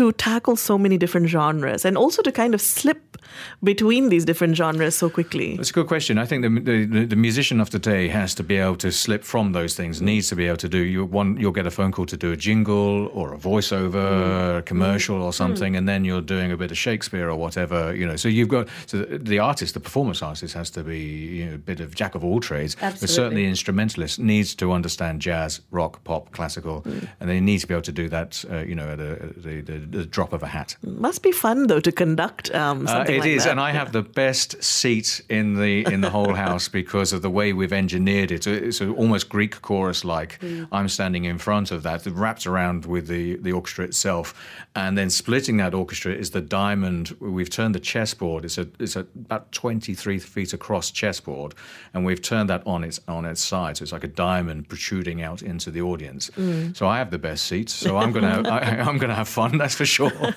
to 0.00 0.12
tackle 0.12 0.56
so 0.56 0.78
many 0.78 0.96
different 0.96 1.28
genres 1.28 1.84
and 1.84 1.98
also 1.98 2.22
to 2.22 2.32
kind 2.32 2.54
of 2.54 2.60
slip 2.60 3.10
between 3.62 4.08
these 4.08 4.24
different 4.24 4.56
genres 4.56 4.96
so 4.96 5.10
quickly? 5.10 5.56
That's 5.56 5.70
a 5.70 5.72
good 5.72 5.86
question. 5.86 6.18
I 6.18 6.26
think 6.26 6.42
the, 6.42 6.86
the 6.88 7.04
the 7.04 7.16
musician 7.16 7.60
of 7.60 7.68
today 7.70 8.08
has 8.08 8.34
to 8.34 8.42
be 8.42 8.56
able 8.56 8.76
to 8.76 8.90
slip 8.90 9.24
from 9.24 9.52
those 9.52 9.74
things. 9.74 10.00
Needs 10.00 10.28
to 10.28 10.36
be 10.36 10.46
able 10.46 10.56
to 10.58 10.68
do. 10.68 10.78
You 10.78 11.04
one, 11.04 11.36
you'll 11.36 11.52
get 11.60 11.66
a 11.66 11.70
phone 11.70 11.92
call 11.92 12.06
to 12.06 12.16
do 12.16 12.32
a 12.32 12.36
jingle 12.36 13.08
or 13.08 13.34
a 13.34 13.38
voiceover, 13.38 14.08
mm. 14.10 14.58
a 14.58 14.62
commercial 14.62 15.22
or 15.22 15.30
mm. 15.30 15.34
something, 15.34 15.76
and 15.76 15.88
then 15.88 16.04
you're 16.04 16.22
doing 16.22 16.52
a 16.52 16.56
bit 16.56 16.70
of 16.70 16.78
Shakespeare 16.78 17.28
or 17.28 17.36
whatever. 17.36 17.94
You 17.94 18.06
know, 18.06 18.16
so 18.16 18.28
you've 18.28 18.48
got 18.48 18.68
so 18.86 18.98
the, 18.98 19.18
the 19.18 19.38
artist, 19.38 19.74
the 19.74 19.80
performance 19.80 20.22
artist, 20.22 20.54
has 20.54 20.70
to 20.70 20.82
be 20.82 21.00
you 21.38 21.46
know, 21.46 21.54
a 21.54 21.58
bit 21.58 21.80
of 21.80 21.94
jack 21.94 22.14
of 22.14 22.24
all 22.24 22.40
trades. 22.40 22.74
But 22.74 22.84
Absolutely. 22.84 23.14
certainly, 23.14 23.42
the 23.42 23.50
instrumentalist 23.50 24.18
needs 24.18 24.54
to 24.56 24.72
understand 24.72 25.20
jazz, 25.20 25.60
rock, 25.70 26.02
pop, 26.04 26.32
classical, 26.32 26.82
mm. 26.82 27.06
and 27.20 27.28
they 27.28 27.40
need 27.40 27.58
to 27.58 27.66
be 27.66 27.74
able 27.74 27.82
to 27.82 27.92
do 27.92 28.08
that. 28.08 28.44
Uh, 28.50 28.58
you 28.60 28.74
know, 28.74 28.88
at 28.88 29.00
a, 29.00 29.34
the, 29.36 29.60
the 29.60 29.78
the 29.90 30.04
drop 30.06 30.32
of 30.32 30.42
a 30.42 30.46
hat. 30.46 30.76
Must 30.82 31.22
be 31.22 31.32
fun 31.32 31.66
though 31.66 31.80
to 31.80 31.92
conduct 31.92 32.54
um, 32.54 32.86
Uh, 32.86 32.90
something 32.90 33.14
it 33.16 33.20
like 33.20 33.28
is, 33.28 33.44
that. 33.44 33.50
and 33.52 33.60
I 33.60 33.70
have 33.72 33.92
the 33.92 34.02
best 34.02 34.62
seat 34.62 35.22
in 35.28 35.54
the 35.54 35.84
in 35.92 36.00
the 36.00 36.10
whole 36.10 36.34
house 36.34 36.68
because 36.80 37.12
of 37.12 37.22
the 37.22 37.30
way 37.30 37.52
we've 37.52 37.72
engineered 37.72 38.30
it. 38.30 38.46
It's 38.46 38.80
almost 38.80 39.28
Greek 39.28 39.60
chorus 39.62 40.04
like. 40.04 40.38
I'm 40.72 40.88
standing 40.88 41.24
in 41.24 41.38
front 41.38 41.70
of 41.70 41.82
that, 41.82 42.06
wrapped 42.06 42.46
around 42.46 42.86
with 42.86 43.06
the 43.08 43.36
the 43.36 43.52
orchestra 43.52 43.84
itself, 43.84 44.34
and 44.74 44.96
then 44.96 45.10
splitting 45.10 45.56
that 45.58 45.74
orchestra 45.74 46.12
is 46.12 46.30
the 46.30 46.40
diamond. 46.40 47.16
We've 47.20 47.50
turned 47.50 47.74
the 47.74 47.80
chessboard. 47.80 48.44
It's 48.44 48.58
a 48.58 48.66
it's 48.78 48.96
a, 48.96 49.00
about 49.00 49.52
23 49.52 50.18
feet 50.18 50.52
across 50.52 50.90
chessboard, 50.90 51.54
and 51.94 52.04
we've 52.04 52.22
turned 52.22 52.48
that 52.50 52.62
on 52.66 52.84
its 52.84 53.00
on 53.08 53.24
its 53.24 53.42
side. 53.42 53.76
So 53.76 53.82
it's 53.82 53.92
like 53.92 54.04
a 54.04 54.08
diamond 54.08 54.68
protruding 54.68 55.22
out 55.22 55.42
into 55.42 55.70
the 55.70 55.82
audience. 55.82 56.30
So 56.74 56.86
I 56.86 56.98
have 56.98 57.10
the 57.10 57.18
best 57.18 57.46
seat. 57.46 57.68
So 57.70 57.96
I'm 57.96 58.12
gonna 58.12 58.42
I, 58.48 58.80
I'm 58.88 58.98
gonna 58.98 59.14
have 59.14 59.28
fun. 59.28 59.58
That's 59.58 59.79
for 59.80 59.86
sure. 59.86 60.12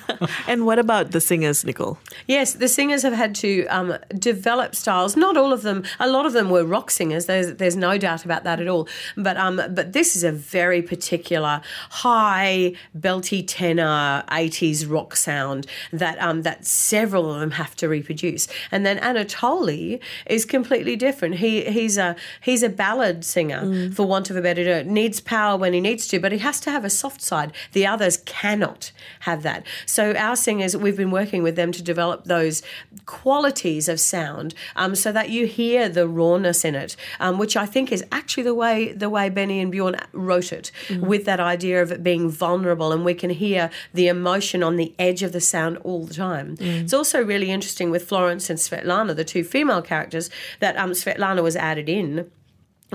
And 0.48 0.66
what 0.66 0.80
about 0.80 1.12
the 1.12 1.20
singers, 1.20 1.66
Nicole? 1.66 1.98
Yes, 2.28 2.54
the 2.54 2.68
singers 2.68 3.02
have 3.02 3.14
had 3.14 3.36
to 3.36 3.66
um, 3.68 3.98
develop 4.18 4.74
styles. 4.76 5.18
Not 5.18 5.36
all 5.36 5.52
of 5.52 5.64
them. 5.64 5.84
A 6.00 6.08
lot 6.08 6.26
of 6.26 6.34
them 6.34 6.50
were 6.50 6.64
rock 6.64 6.92
singers. 6.92 7.26
There's 7.26 7.56
there's 7.56 7.76
no 7.76 7.98
doubt 7.98 8.24
about 8.24 8.44
that 8.44 8.62
at 8.62 8.68
all. 8.68 8.88
But 9.18 9.36
um, 9.36 9.58
but 9.58 9.92
this 9.92 10.16
is 10.16 10.24
a 10.24 10.32
very 10.32 10.82
particular 10.82 11.62
high 11.90 12.74
belty 12.98 13.44
tenor 13.46 14.24
'80s 14.30 14.90
rock 14.90 15.16
sound 15.16 15.68
that 15.92 16.18
um, 16.20 16.44
that 16.44 16.66
several 16.66 17.34
of 17.34 17.40
them 17.42 17.52
have 17.52 17.76
to 17.78 17.90
reproduce. 17.90 18.48
And 18.72 18.86
then 18.86 18.98
Anatoly 19.00 20.00
is 20.26 20.46
completely 20.46 20.96
different. 20.96 21.36
He 21.36 21.66
he's 21.66 21.98
a 21.98 22.16
he's 22.42 22.64
a 22.64 22.70
ballad 22.70 23.26
singer, 23.26 23.92
for 23.92 24.06
want 24.06 24.30
of 24.30 24.38
a 24.38 24.42
better 24.42 24.64
term. 24.64 24.94
Needs 24.94 25.20
power 25.20 25.58
when 25.58 25.74
he 25.74 25.82
needs 25.82 26.08
to, 26.08 26.20
but 26.20 26.32
he 26.32 26.40
has 26.40 26.60
to 26.62 26.72
have 26.72 26.86
a 26.86 26.90
soft 26.90 27.22
side. 27.22 27.52
The 27.74 27.86
others 27.88 28.18
cannot 28.18 28.92
have 29.24 29.44
that. 29.44 29.66
So 29.86 30.14
our 30.14 30.36
singers, 30.36 30.76
we've 30.76 30.98
been 30.98 31.12
working 31.12 31.44
with 31.44 31.56
them 31.56 31.72
to 31.72 31.82
develop 31.82 32.26
those 32.26 32.62
qualities 33.06 33.90
of 33.90 34.00
sound, 34.00 34.54
um, 34.76 34.96
so 34.96 35.12
that 35.12 35.30
you 35.30 35.48
hear 35.48 35.90
the 35.90 36.08
rawness 36.08 36.66
in 36.66 36.76
it, 36.76 36.96
um, 37.20 37.38
which 37.38 37.56
I 37.56 37.66
think 37.66 37.92
is 37.92 38.04
actually 38.12 38.44
the 38.44 38.56
way 38.64 38.94
the 38.94 39.10
way 39.10 39.30
Benny 39.30 39.60
and 39.62 39.72
Bjorn 39.72 39.96
wrote 40.12 40.52
it, 40.54 40.72
with 41.12 41.24
that 41.26 41.40
idea 41.40 41.82
of 41.82 41.92
it 41.92 42.04
being 42.04 42.30
vulnerable, 42.30 42.92
and 42.92 43.04
we 43.06 43.14
can 43.14 43.30
hear 43.30 43.70
the 43.94 44.08
emotion 44.08 44.64
on 44.64 44.76
the 44.76 44.94
edge 45.00 45.24
of 45.24 45.32
the 45.32 45.42
sound 45.42 45.78
all 45.78 46.06
the 46.06 46.14
time. 46.14 46.56
It's 46.60 46.94
also 46.94 47.24
really 47.24 47.50
interesting 47.50 47.92
with 47.92 48.08
Florence 48.08 48.50
and 48.50 48.60
Svetlana, 48.60 49.16
the 49.16 49.24
two 49.24 49.44
female 49.44 49.82
characters, 49.82 50.30
that 50.60 50.76
um, 50.78 50.92
Svetlana 50.92 51.42
was 51.42 51.56
added 51.56 51.88
in 51.90 52.30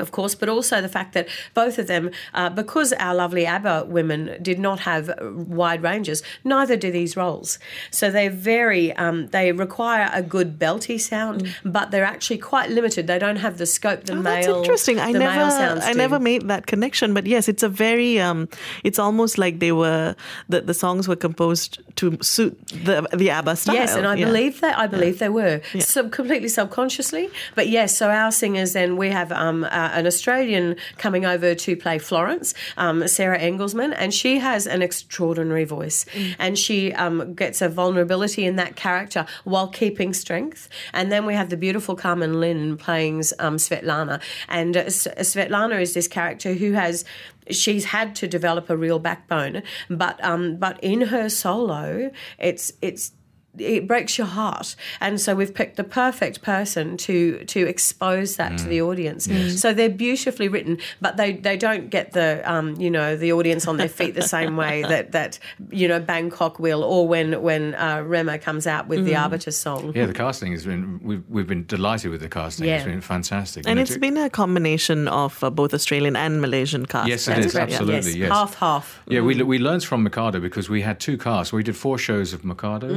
of 0.01 0.11
course, 0.13 0.35
but 0.35 0.49
also 0.49 0.81
the 0.81 0.89
fact 0.89 1.13
that 1.15 1.29
both 1.55 1.79
of 1.79 1.87
them, 1.87 2.11
uh, 2.35 2.51
because 2.51 2.93
our 2.95 3.15
lovely 3.15 3.47
ABBA 3.47 3.87
women 3.89 4.37
did 4.43 4.59
not 4.59 4.81
have 4.81 5.11
wide 5.23 5.83
ranges, 5.83 6.23
neither 6.45 6.77
do 6.77 6.91
these 6.91 7.17
roles. 7.17 7.59
So 7.91 8.11
they're 8.11 8.31
very, 8.31 8.93
um, 8.95 9.29
they 9.29 9.53
require 9.53 10.11
a 10.13 10.23
good 10.23 10.59
belty 10.59 11.01
sound, 11.01 11.55
but 11.65 11.91
they're 11.91 12.05
actually 12.05 12.39
quite 12.39 12.71
limited. 12.71 13.07
They 13.07 13.19
don't 13.19 13.37
have 13.37 13.59
the 13.59 13.67
scope 13.67 14.05
the 14.05 14.13
Oh, 14.15 14.17
male. 14.23 14.25
that's 14.35 14.47
interesting. 14.47 14.99
I 15.01 15.13
the 15.13 15.19
male 15.21 15.49
never, 15.49 15.81
I 15.83 15.93
do. 15.93 15.99
never 15.99 16.19
made 16.19 16.49
that 16.49 16.67
connection. 16.67 17.15
But 17.15 17.27
yes, 17.27 17.49
it's 17.49 17.63
a 17.63 17.69
very, 17.69 18.21
um, 18.21 18.49
it's 18.85 18.99
almost 18.99 19.39
like 19.39 19.59
they 19.61 19.73
were 19.73 20.15
the 20.49 20.61
the 20.63 20.75
songs 20.75 21.09
were 21.09 21.17
composed 21.17 21.79
to 21.97 22.17
suit 22.23 22.57
the 22.69 23.07
the 23.17 23.31
ABBA 23.31 23.57
style. 23.57 23.75
Yes, 23.75 23.95
and 23.97 24.07
I 24.07 24.15
Yeah. 24.17 24.27
believe 24.27 24.61
that 24.61 24.79
I 24.79 24.87
believe 24.87 25.19
they 25.19 25.29
were 25.29 25.61
sub, 25.79 26.11
completely 26.13 26.49
subconsciously. 26.49 27.31
But 27.55 27.69
yes, 27.69 27.97
so 27.97 28.11
our 28.11 28.31
singers 28.33 28.73
then 28.73 28.97
we 28.97 29.11
have 29.11 29.31
um, 29.33 29.65
uh, 29.65 29.69
an 29.93 30.07
Australian 30.07 30.77
coming 30.97 31.25
over 31.25 31.55
to 31.55 31.77
play 31.77 31.99
Florence, 31.99 32.55
um, 32.77 33.07
Sarah 33.09 33.39
Engelsman, 33.39 33.95
and 33.97 34.13
she 34.13 34.39
has 34.39 34.67
an 34.67 34.83
extraordinary 34.83 35.65
voice, 35.65 36.05
and 36.39 36.59
she 36.59 36.93
um, 36.93 37.35
gets 37.35 37.63
a 37.63 37.69
vulnerability 37.69 38.45
in 38.45 38.57
that 38.57 38.77
character 38.77 39.27
while 39.45 39.69
keeping 39.69 40.13
strength. 40.13 40.69
And 40.93 41.11
then 41.11 41.27
we 41.27 41.35
have 41.35 41.51
the 41.51 41.57
beautiful 41.57 41.97
Carmen 41.97 42.41
Lynn 42.41 42.77
playing 42.77 43.19
um, 43.39 43.57
Svetlana, 43.57 44.21
and 44.49 44.77
uh, 44.77 44.85
Svetlana 44.85 45.81
is 45.81 45.95
this 45.95 46.09
character 46.09 46.55
who 46.55 46.73
has 46.73 47.05
she's 47.51 47.87
had 47.87 48.15
to 48.17 48.29
develop 48.29 48.71
a 48.71 48.77
real 48.77 48.99
backbone, 48.99 49.63
but 49.89 50.23
um, 50.25 50.57
but 50.57 50.79
in 50.83 51.03
her 51.03 51.29
solo, 51.29 52.11
it's 52.39 52.73
it's 52.83 53.13
it 53.59 53.89
breaks 53.89 54.19
your 54.19 54.27
heart 54.27 54.77
and 55.01 55.21
so 55.21 55.35
we've 55.35 55.55
picked 55.55 55.77
the 55.77 55.85
perfect 55.85 56.43
person 56.43 56.97
to 56.97 57.45
to 57.47 57.67
expose 57.67 58.37
that 58.37 58.57
to 58.59 58.65
the 58.69 58.81
audience 58.81 59.27
so 59.61 59.73
they're 59.73 59.89
beautifully 59.89 60.49
written 60.49 60.79
but 61.01 61.17
they 61.17 61.33
they 61.33 61.57
don't 61.57 61.89
get 61.91 62.13
the 62.13 62.43
um 62.51 62.75
you 62.77 62.91
know 62.91 63.17
the 63.17 63.33
audience 63.33 63.67
on 63.67 63.77
their 63.77 63.89
feet 63.89 64.15
the 64.15 64.23
same 64.23 64.57
way 64.57 64.83
that 64.93 65.13
that 65.13 65.39
you 65.71 65.89
know 65.89 65.99
bangkok 65.99 66.59
will 66.59 66.85
or 66.85 67.09
when 67.09 67.43
when 67.43 67.75
uh, 67.77 68.01
rema 68.07 68.39
comes 68.39 68.67
out 68.67 68.87
with 68.87 69.05
the 69.05 69.17
arbiter 69.17 69.51
song 69.51 69.93
Yeah, 69.95 70.07
the 70.07 70.15
casting 70.15 70.53
has 70.53 70.65
been. 70.65 71.01
We've, 71.03 71.23
we've 71.29 71.47
been 71.47 71.65
delighted 71.67 72.11
with 72.11 72.21
the 72.21 72.29
casting. 72.29 72.67
Yeah. 72.67 72.77
It's 72.77 72.85
been 72.85 73.01
fantastic. 73.01 73.61
And 73.67 73.71
You 73.71 73.75
know, 73.77 73.83
it's 73.83 73.95
to- 73.95 73.99
been 74.01 74.17
a 74.17 74.29
combination 74.31 75.09
of 75.09 75.43
uh, 75.43 75.51
both 75.51 75.73
Australian 75.75 76.17
and 76.17 76.41
Malaysian 76.41 76.87
cast. 76.87 77.09
Yes, 77.09 77.27
it 77.29 77.35
That's 77.35 77.47
is, 77.47 77.53
correct, 77.53 77.71
yeah. 77.71 77.77
absolutely. 77.79 78.11
yes, 78.11 78.17
yes. 78.17 78.33
half 78.33 78.55
half 78.57 79.01
Yeah, 79.07 79.21
we, 79.21 79.43
we 79.43 79.59
learned 79.59 79.85
from 79.85 80.03
Mikado 80.03 80.41
because 80.41 80.69
we 80.69 80.83
had 80.83 81.01
two 81.01 81.17
casts. 81.19 81.53
We 81.53 81.63
did 81.63 81.77
four 81.77 81.99
shows 81.99 82.33
of 82.33 82.45
Mikado, 82.45 82.89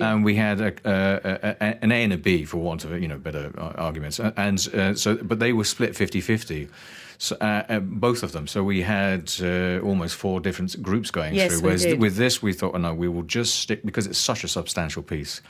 And 0.00 0.24
we 0.24 0.36
had 0.36 0.60
a, 0.60 0.72
a, 0.84 1.56
a, 1.60 1.84
an 1.84 1.92
A 1.92 2.04
and 2.04 2.12
a 2.12 2.18
B, 2.18 2.44
for 2.44 2.58
want 2.58 2.84
of 2.84 3.00
you 3.00 3.08
know 3.08 3.18
better 3.18 3.52
uh, 3.58 3.72
arguments. 3.76 4.20
And 4.20 4.58
uh, 4.74 4.94
so, 4.94 5.16
but 5.16 5.38
they 5.38 5.52
were 5.52 5.64
split 5.64 5.92
50-50. 5.92 6.68
So, 7.20 7.36
uh, 7.40 7.64
uh, 7.68 7.80
both 7.80 8.22
of 8.22 8.30
them. 8.30 8.46
So 8.46 8.62
we 8.62 8.82
had 8.82 9.32
uh, 9.42 9.80
almost 9.80 10.14
four 10.14 10.40
different 10.40 10.80
groups 10.80 11.10
going 11.10 11.34
Yes, 11.34 11.50
through. 11.50 11.62
we 11.62 11.64
Whereas 11.64 11.96
with 11.96 12.16
this, 12.16 12.40
we 12.40 12.52
thought, 12.52 12.76
oh, 12.76 12.78
no, 12.78 12.94
we 12.94 13.08
will 13.08 13.24
just 13.24 13.56
stick 13.56 13.84
because 13.84 14.06
it's 14.06 14.18
such 14.18 14.44
a 14.44 14.48
substantial 14.48 15.02
piece. 15.02 15.42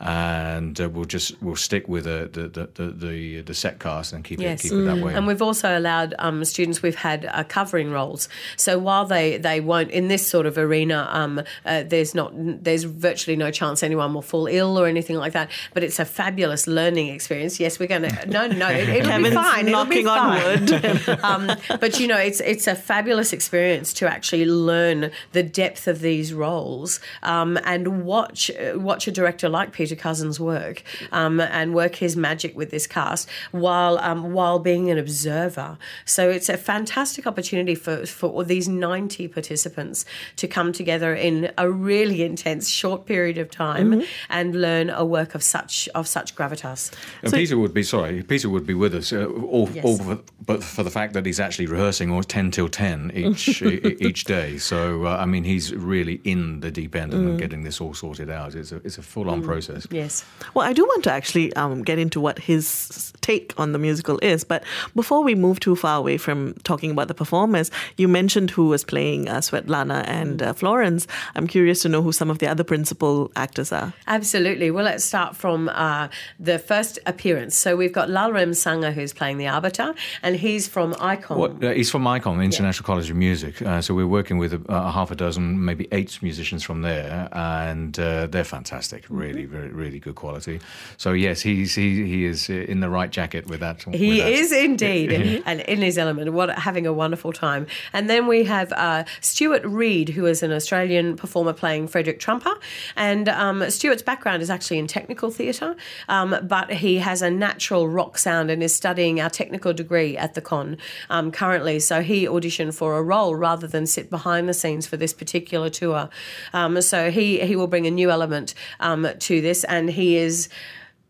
And 0.00 0.80
uh, 0.80 0.88
we'll 0.88 1.04
just 1.04 1.40
we'll 1.42 1.56
stick 1.56 1.88
with 1.88 2.04
the 2.04 2.28
the, 2.32 2.48
the, 2.48 2.66
the, 2.74 2.90
the, 2.92 3.40
the 3.42 3.54
set 3.54 3.78
cast 3.78 4.12
and 4.12 4.24
keep 4.24 4.40
Yes. 4.40 4.64
it 4.64 4.68
keep 4.68 4.78
it 4.78 4.84
that 4.84 4.98
way. 4.98 5.14
And 5.14 5.26
we've 5.26 5.42
also 5.42 5.78
allowed 5.78 6.14
um, 6.18 6.44
students 6.44 6.82
we've 6.82 6.94
had 6.94 7.24
uh, 7.26 7.44
covering 7.44 7.90
roles. 7.90 8.28
So 8.56 8.78
while 8.78 9.06
they, 9.06 9.36
they 9.38 9.60
won't 9.60 9.90
in 9.90 10.08
this 10.08 10.26
sort 10.26 10.46
of 10.46 10.58
arena, 10.58 11.08
um, 11.10 11.42
uh, 11.64 11.84
there's 11.84 12.14
not 12.14 12.32
there's 12.34 12.84
virtually 12.84 13.36
no 13.36 13.50
chance 13.50 13.82
anyone 13.82 14.14
will 14.14 14.22
fall 14.22 14.46
ill 14.46 14.78
or 14.78 14.86
anything 14.86 15.16
like 15.16 15.32
that. 15.34 15.50
But 15.72 15.84
it's 15.84 15.98
a 15.98 16.04
fabulous 16.04 16.66
learning 16.66 17.08
experience. 17.08 17.60
Yes, 17.60 17.78
we're 17.78 17.86
going 17.86 18.02
to 18.02 18.26
no 18.26 18.46
no 18.46 18.68
it, 18.68 18.88
it'll 18.88 19.00
be 19.00 19.30
Kevin's 19.30 19.34
fine. 19.34 19.68
It'll 19.68 19.84
be 19.84 20.02
knocking 20.02 20.08
on 20.08 20.40
fine. 20.40 21.06
wood. 21.06 21.20
um, 21.24 21.52
but 21.80 22.00
you 22.00 22.06
know, 22.06 22.18
it's 22.18 22.40
it's 22.40 22.66
a 22.66 22.74
fabulous 22.74 23.32
experience 23.32 23.92
to 23.94 24.10
actually 24.10 24.46
learn 24.46 25.10
the 25.32 25.42
depth 25.42 25.86
of 25.86 26.00
these 26.00 26.32
roles 26.32 27.00
um, 27.22 27.58
and 27.64 28.04
watch 28.04 28.50
uh, 28.50 28.78
watch 28.78 29.06
a 29.06 29.12
director 29.12 29.48
like 29.48 29.72
Peter 29.72 29.83
Cousins 29.92 30.40
work 30.40 30.82
um, 31.12 31.40
and 31.40 31.74
work 31.74 31.96
his 31.96 32.16
magic 32.16 32.56
with 32.56 32.70
this 32.70 32.86
cast 32.86 33.28
while 33.52 33.98
um, 33.98 34.32
while 34.32 34.58
being 34.58 34.90
an 34.90 34.98
observer. 34.98 35.76
So 36.04 36.30
it's 36.30 36.48
a 36.48 36.56
fantastic 36.56 37.26
opportunity 37.26 37.74
for 37.74 38.06
for 38.06 38.30
all 38.30 38.44
these 38.44 38.68
ninety 38.68 39.28
participants 39.28 40.04
to 40.36 40.46
come 40.48 40.72
together 40.72 41.14
in 41.14 41.50
a 41.58 41.70
really 41.70 42.22
intense 42.22 42.68
short 42.68 43.06
period 43.06 43.38
of 43.38 43.50
time 43.50 44.02
and 44.30 44.54
learn 44.60 44.90
a 44.90 45.04
work 45.04 45.34
of 45.34 45.42
such 45.42 45.88
of 45.94 46.06
such 46.08 46.34
gravitas. 46.36 46.92
And 47.22 47.32
Peter 47.32 47.58
would 47.58 47.74
be 47.74 47.82
sorry. 47.82 48.22
Peter 48.22 48.48
would 48.48 48.66
be 48.66 48.74
with 48.74 48.94
us, 48.94 49.12
uh, 49.12 49.26
all, 49.26 49.68
Yes. 49.74 49.84
all 49.84 49.98
for, 49.98 50.18
but 50.46 50.62
for 50.62 50.82
the 50.82 50.90
fact 50.90 51.12
that 51.14 51.24
he's 51.26 51.40
actually 51.40 51.66
rehearsing 51.66 52.10
all 52.10 52.22
ten 52.22 52.50
till 52.50 52.68
ten 52.68 53.10
each 53.14 53.62
e- 53.70 53.96
each 54.00 54.24
day. 54.24 54.58
So 54.58 55.06
uh, 55.06 55.16
I 55.16 55.26
mean, 55.26 55.44
he's 55.44 55.74
really 55.74 56.20
in 56.24 56.60
the 56.60 56.70
deep 56.70 56.94
end 56.94 57.12
and 57.14 57.38
getting 57.38 57.64
this 57.64 57.80
all 57.80 57.94
sorted 57.94 58.30
out. 58.30 58.54
It's 58.54 58.72
a 58.72 58.76
it's 58.84 58.98
a 58.98 59.02
full 59.02 59.28
on 59.30 59.42
process. 59.42 59.73
Yes. 59.90 60.24
Well, 60.54 60.66
I 60.66 60.72
do 60.72 60.84
want 60.84 61.04
to 61.04 61.12
actually 61.12 61.52
um, 61.54 61.82
get 61.82 61.98
into 61.98 62.20
what 62.20 62.38
his 62.38 63.12
take 63.20 63.54
on 63.56 63.72
the 63.72 63.78
musical 63.78 64.18
is, 64.22 64.44
but 64.44 64.62
before 64.94 65.22
we 65.22 65.34
move 65.34 65.60
too 65.60 65.76
far 65.76 65.98
away 65.98 66.18
from 66.18 66.54
talking 66.64 66.90
about 66.90 67.08
the 67.08 67.14
performers, 67.14 67.70
you 67.96 68.06
mentioned 68.06 68.50
who 68.50 68.68
was 68.68 68.84
playing 68.84 69.28
uh, 69.28 69.36
Svetlana 69.36 70.06
and 70.06 70.42
uh, 70.42 70.52
Florence. 70.52 71.06
I'm 71.34 71.46
curious 71.46 71.80
to 71.82 71.88
know 71.88 72.02
who 72.02 72.12
some 72.12 72.30
of 72.30 72.38
the 72.38 72.46
other 72.46 72.64
principal 72.64 73.30
actors 73.36 73.72
are. 73.72 73.92
Absolutely. 74.06 74.70
Well, 74.70 74.84
let's 74.84 75.04
start 75.04 75.36
from 75.36 75.70
uh, 75.70 76.08
the 76.38 76.58
first 76.58 76.98
appearance. 77.06 77.56
So 77.56 77.76
we've 77.76 77.92
got 77.92 78.08
Lalrem 78.08 78.54
Sanger, 78.54 78.92
who's 78.92 79.12
playing 79.12 79.38
the 79.38 79.46
Arbiter, 79.46 79.94
and 80.22 80.36
he's 80.36 80.68
from 80.68 80.92
ICOM. 80.94 81.36
What, 81.36 81.64
uh, 81.64 81.72
he's 81.72 81.90
from 81.90 82.04
ICOM, 82.04 82.38
the 82.38 82.44
International 82.44 82.84
College 82.86 83.10
of 83.10 83.16
Music. 83.16 83.62
Uh, 83.62 83.80
so 83.80 83.94
we're 83.94 84.06
working 84.06 84.38
with 84.38 84.52
a, 84.52 84.62
a 84.68 84.90
half 84.90 85.10
a 85.10 85.14
dozen, 85.16 85.64
maybe 85.64 85.88
eight 85.92 86.18
musicians 86.22 86.62
from 86.62 86.82
there, 86.82 87.28
and 87.32 87.98
uh, 87.98 88.26
they're 88.26 88.44
fantastic. 88.44 89.04
Really, 89.08 89.44
very, 89.44 89.63
really, 89.72 89.98
good 89.98 90.14
quality. 90.14 90.60
So 90.96 91.12
yes, 91.12 91.40
he's 91.40 91.74
he 91.74 92.06
he 92.06 92.24
is 92.24 92.48
in 92.48 92.80
the 92.80 92.90
right 92.90 93.10
jacket 93.10 93.46
with 93.46 93.60
that. 93.60 93.82
He 93.82 94.18
with 94.22 94.26
is 94.26 94.52
indeed, 94.52 95.42
and 95.46 95.60
in 95.60 95.80
his 95.80 95.98
element. 95.98 96.32
What 96.32 96.50
having 96.58 96.86
a 96.86 96.92
wonderful 96.92 97.32
time. 97.32 97.66
And 97.92 98.08
then 98.08 98.26
we 98.26 98.44
have 98.44 98.72
uh, 98.72 99.04
Stuart 99.20 99.64
Reed, 99.64 100.10
who 100.10 100.26
is 100.26 100.42
an 100.42 100.52
Australian 100.52 101.16
performer 101.16 101.52
playing 101.52 101.88
Frederick 101.88 102.20
Trumper, 102.20 102.54
and 102.96 103.28
um, 103.28 103.68
Stuart's 103.70 104.02
background 104.02 104.42
is 104.42 104.50
actually 104.50 104.78
in 104.78 104.86
technical 104.86 105.30
theatre, 105.30 105.76
um, 106.08 106.36
but 106.42 106.70
he 106.70 106.98
has 106.98 107.22
a 107.22 107.30
natural 107.30 107.88
rock 107.88 108.18
sound 108.18 108.50
and 108.50 108.62
is 108.62 108.74
studying 108.74 109.20
our 109.20 109.30
technical 109.30 109.72
degree 109.72 110.16
at 110.16 110.34
the 110.34 110.40
con 110.40 110.76
um, 111.10 111.30
currently. 111.30 111.78
So 111.80 112.02
he 112.02 112.26
auditioned 112.26 112.74
for 112.74 112.98
a 112.98 113.02
role 113.02 113.34
rather 113.34 113.66
than 113.66 113.86
sit 113.86 114.10
behind 114.10 114.48
the 114.48 114.54
scenes 114.54 114.86
for 114.86 114.96
this 114.96 115.12
particular 115.12 115.70
tour. 115.70 116.08
Um, 116.52 116.80
so 116.82 117.10
he 117.10 117.40
he 117.40 117.56
will 117.56 117.66
bring 117.66 117.86
a 117.86 117.90
new 117.90 118.10
element 118.10 118.54
um, 118.80 119.06
to 119.18 119.40
this, 119.40 119.53
and 119.62 119.88
he 119.90 120.16
is 120.16 120.48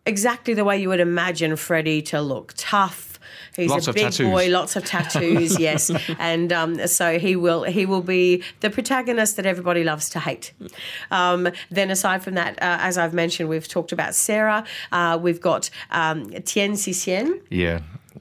exactly 0.05 0.53
the 0.53 0.65
way 0.65 0.77
you 0.79 0.89
would 0.91 1.01
imagine 1.01 1.57
Freddie 1.57 2.03
to 2.03 2.21
look 2.21 2.53
tough. 2.59 3.19
He's 3.57 3.71
Lots 3.71 3.87
a 3.87 3.93
big 3.93 4.03
tattoos. 4.07 4.27
boy, 4.27 4.49
lots 4.51 4.75
of 4.75 4.85
tattoos, 4.85 5.59
yes, 5.69 5.89
and 6.19 6.53
um, 6.53 6.87
so 6.89 7.21
he 7.21 7.37
will 7.37 7.63
he 7.63 7.87
will 7.87 8.03
be 8.03 8.43
the 8.61 8.69
protagonist 8.69 9.37
that 9.37 9.47
everybody 9.47 9.85
loves 9.85 10.11
to 10.11 10.19
hate. 10.19 10.53
Um, 11.13 11.49
then 11.71 11.91
aside 11.91 12.25
from 12.25 12.35
that, 12.35 12.55
uh, 12.61 12.79
as 12.81 12.99
I've 12.99 13.15
mentioned, 13.15 13.49
we've 13.49 13.69
talked 13.69 13.93
about 13.93 14.17
Sarah. 14.17 14.65
Uh, 14.91 15.19
we've 15.23 15.41
got 15.41 15.71
um, 15.93 16.31
Tien 16.43 16.73
Sisien 16.73 17.41
Yeah. 17.49 17.81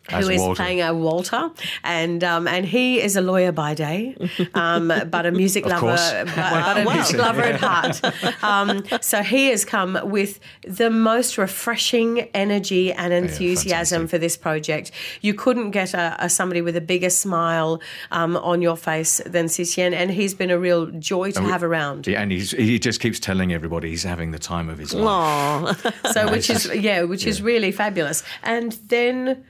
Who 0.10 0.30
is 0.30 0.42
Walter. 0.42 0.56
playing 0.64 0.82
a 0.82 0.94
Walter, 0.94 1.50
and 1.84 2.24
um, 2.24 2.48
and 2.48 2.66
he 2.66 3.00
is 3.02 3.16
a 3.16 3.22
lawyer 3.22 3.52
by 3.52 3.74
day, 3.74 4.16
um, 4.54 4.92
but 5.10 5.26
a 5.26 5.32
music 5.32 5.66
lover, 5.66 5.96
but, 6.26 6.36
but 6.36 6.78
a 6.78 6.84
Wow. 6.86 6.94
music 6.94 7.18
lover 7.18 7.42
at 7.42 7.60
heart. 7.60 8.44
Um, 8.44 8.84
so 9.02 9.24
he 9.24 9.48
has 9.48 9.64
come 9.66 9.98
with 10.04 10.40
the 10.68 10.90
most 10.90 11.38
refreshing 11.38 12.22
energy 12.34 12.92
and 12.92 13.14
enthusiasm 13.14 14.02
fantastic. 14.02 14.10
for 14.10 14.18
this 14.18 14.36
project. 14.38 14.92
You 15.22 15.34
couldn't 15.34 15.72
get 15.72 15.94
a, 15.94 16.16
a 16.20 16.30
somebody 16.30 16.62
with 16.62 16.76
a 16.76 16.82
bigger 16.82 17.10
smile 17.10 17.82
um, 18.12 18.36
on 18.38 18.62
your 18.62 18.76
face 18.76 19.22
than 19.26 19.46
Sisien, 19.46 19.94
and 19.94 20.12
he's 20.12 20.34
been 20.34 20.52
a 20.52 20.60
real 20.60 20.88
joy 20.88 21.32
to 21.32 21.42
we- 21.42 21.50
have 21.50 21.64
around. 21.64 22.08
Yeah, 22.08 22.22
and 22.22 22.32
he's, 22.32 22.52
he 22.52 22.78
just 22.78 23.00
keeps 23.00 23.20
telling 23.20 23.54
everybody 23.54 23.90
he's 23.90 24.04
having 24.04 24.32
the 24.32 24.40
time 24.40 24.68
of 24.70 24.78
his 24.78 24.94
life. 24.94 25.08
Aw. 25.08 26.12
So 26.12 26.30
which 26.32 26.50
is 26.50 26.70
yeah, 26.76 27.04
which 27.04 27.26
is 27.26 27.42
really 27.42 27.72
fabulous. 27.72 28.22
And 28.44 28.74
then. 28.90 29.46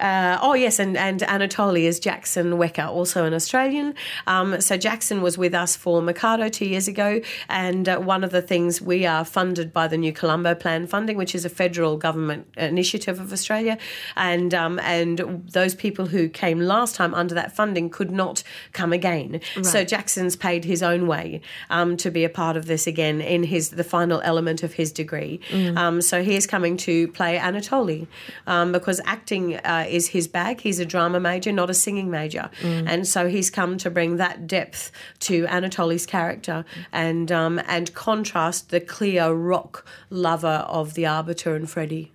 Uh, 0.00 0.38
oh 0.40 0.54
yes, 0.54 0.78
and 0.78 0.96
and 0.96 1.20
Anatoly 1.20 1.82
is 1.82 1.98
Jackson 1.98 2.52
Wecker, 2.52 2.88
also 2.88 3.24
an 3.24 3.34
Australian. 3.34 3.94
Um, 4.26 4.60
so 4.60 4.76
Jackson 4.76 5.22
was 5.22 5.36
with 5.36 5.54
us 5.54 5.76
for 5.76 6.02
Mikado 6.02 6.48
two 6.48 6.66
years 6.66 6.88
ago, 6.88 7.20
and 7.48 7.88
uh, 7.88 7.98
one 7.98 8.24
of 8.24 8.30
the 8.30 8.42
things 8.42 8.80
we 8.80 9.06
are 9.06 9.24
funded 9.24 9.72
by 9.72 9.88
the 9.88 9.96
New 9.96 10.12
Colombo 10.12 10.54
Plan 10.54 10.86
funding, 10.86 11.16
which 11.16 11.34
is 11.34 11.44
a 11.44 11.48
federal 11.48 11.96
government 11.96 12.46
initiative 12.56 13.20
of 13.20 13.32
Australia, 13.32 13.78
and 14.16 14.54
um, 14.54 14.78
and 14.80 15.18
those 15.52 15.74
people 15.74 16.06
who 16.06 16.28
came 16.28 16.60
last 16.60 16.94
time 16.94 17.14
under 17.14 17.34
that 17.34 17.54
funding 17.54 17.90
could 17.90 18.10
not 18.10 18.42
come 18.72 18.92
again. 18.92 19.40
So 19.62 19.84
Jackson's 19.84 20.36
paid 20.36 20.64
his 20.64 20.82
own 20.82 21.06
way 21.06 21.40
um, 21.70 21.96
to 21.98 22.10
be 22.10 22.24
a 22.24 22.28
part 22.28 22.56
of 22.56 22.66
this 22.66 22.86
again 22.86 23.20
in 23.20 23.42
his 23.42 23.70
the 23.70 23.84
final 23.84 24.20
element 24.22 24.62
of 24.62 24.74
his 24.74 24.92
degree. 24.92 25.40
Um, 25.76 26.00
so 26.02 26.22
he 26.22 26.36
is 26.36 26.46
coming 26.46 26.76
to 26.78 27.08
play 27.08 27.38
Anatoly 27.38 28.06
um, 28.46 28.72
because 28.72 29.00
acting 29.04 29.56
uh, 29.56 29.86
is 29.88 30.08
his 30.08 30.28
bag. 30.28 30.60
He's 30.60 30.78
a 30.78 30.86
drama 30.86 31.20
major, 31.20 31.52
not 31.52 31.70
a 31.70 31.74
singing 31.74 32.10
major, 32.10 32.50
and 32.62 33.06
so 33.06 33.28
he's 33.28 33.50
come 33.50 33.78
to 33.78 33.90
bring 33.90 34.16
that 34.16 34.46
depth 34.46 34.90
to 35.20 35.46
Anatoly's 35.46 36.06
character 36.06 36.64
and 36.92 37.30
um, 37.32 37.60
and 37.66 37.92
contrast 37.94 38.70
the 38.70 38.80
clear 38.80 39.30
rock 39.30 39.84
lover 40.10 40.64
of 40.68 40.94
the 40.94 41.06
Arbiter 41.06 41.54
and 41.54 41.68
Freddie. 41.68 42.12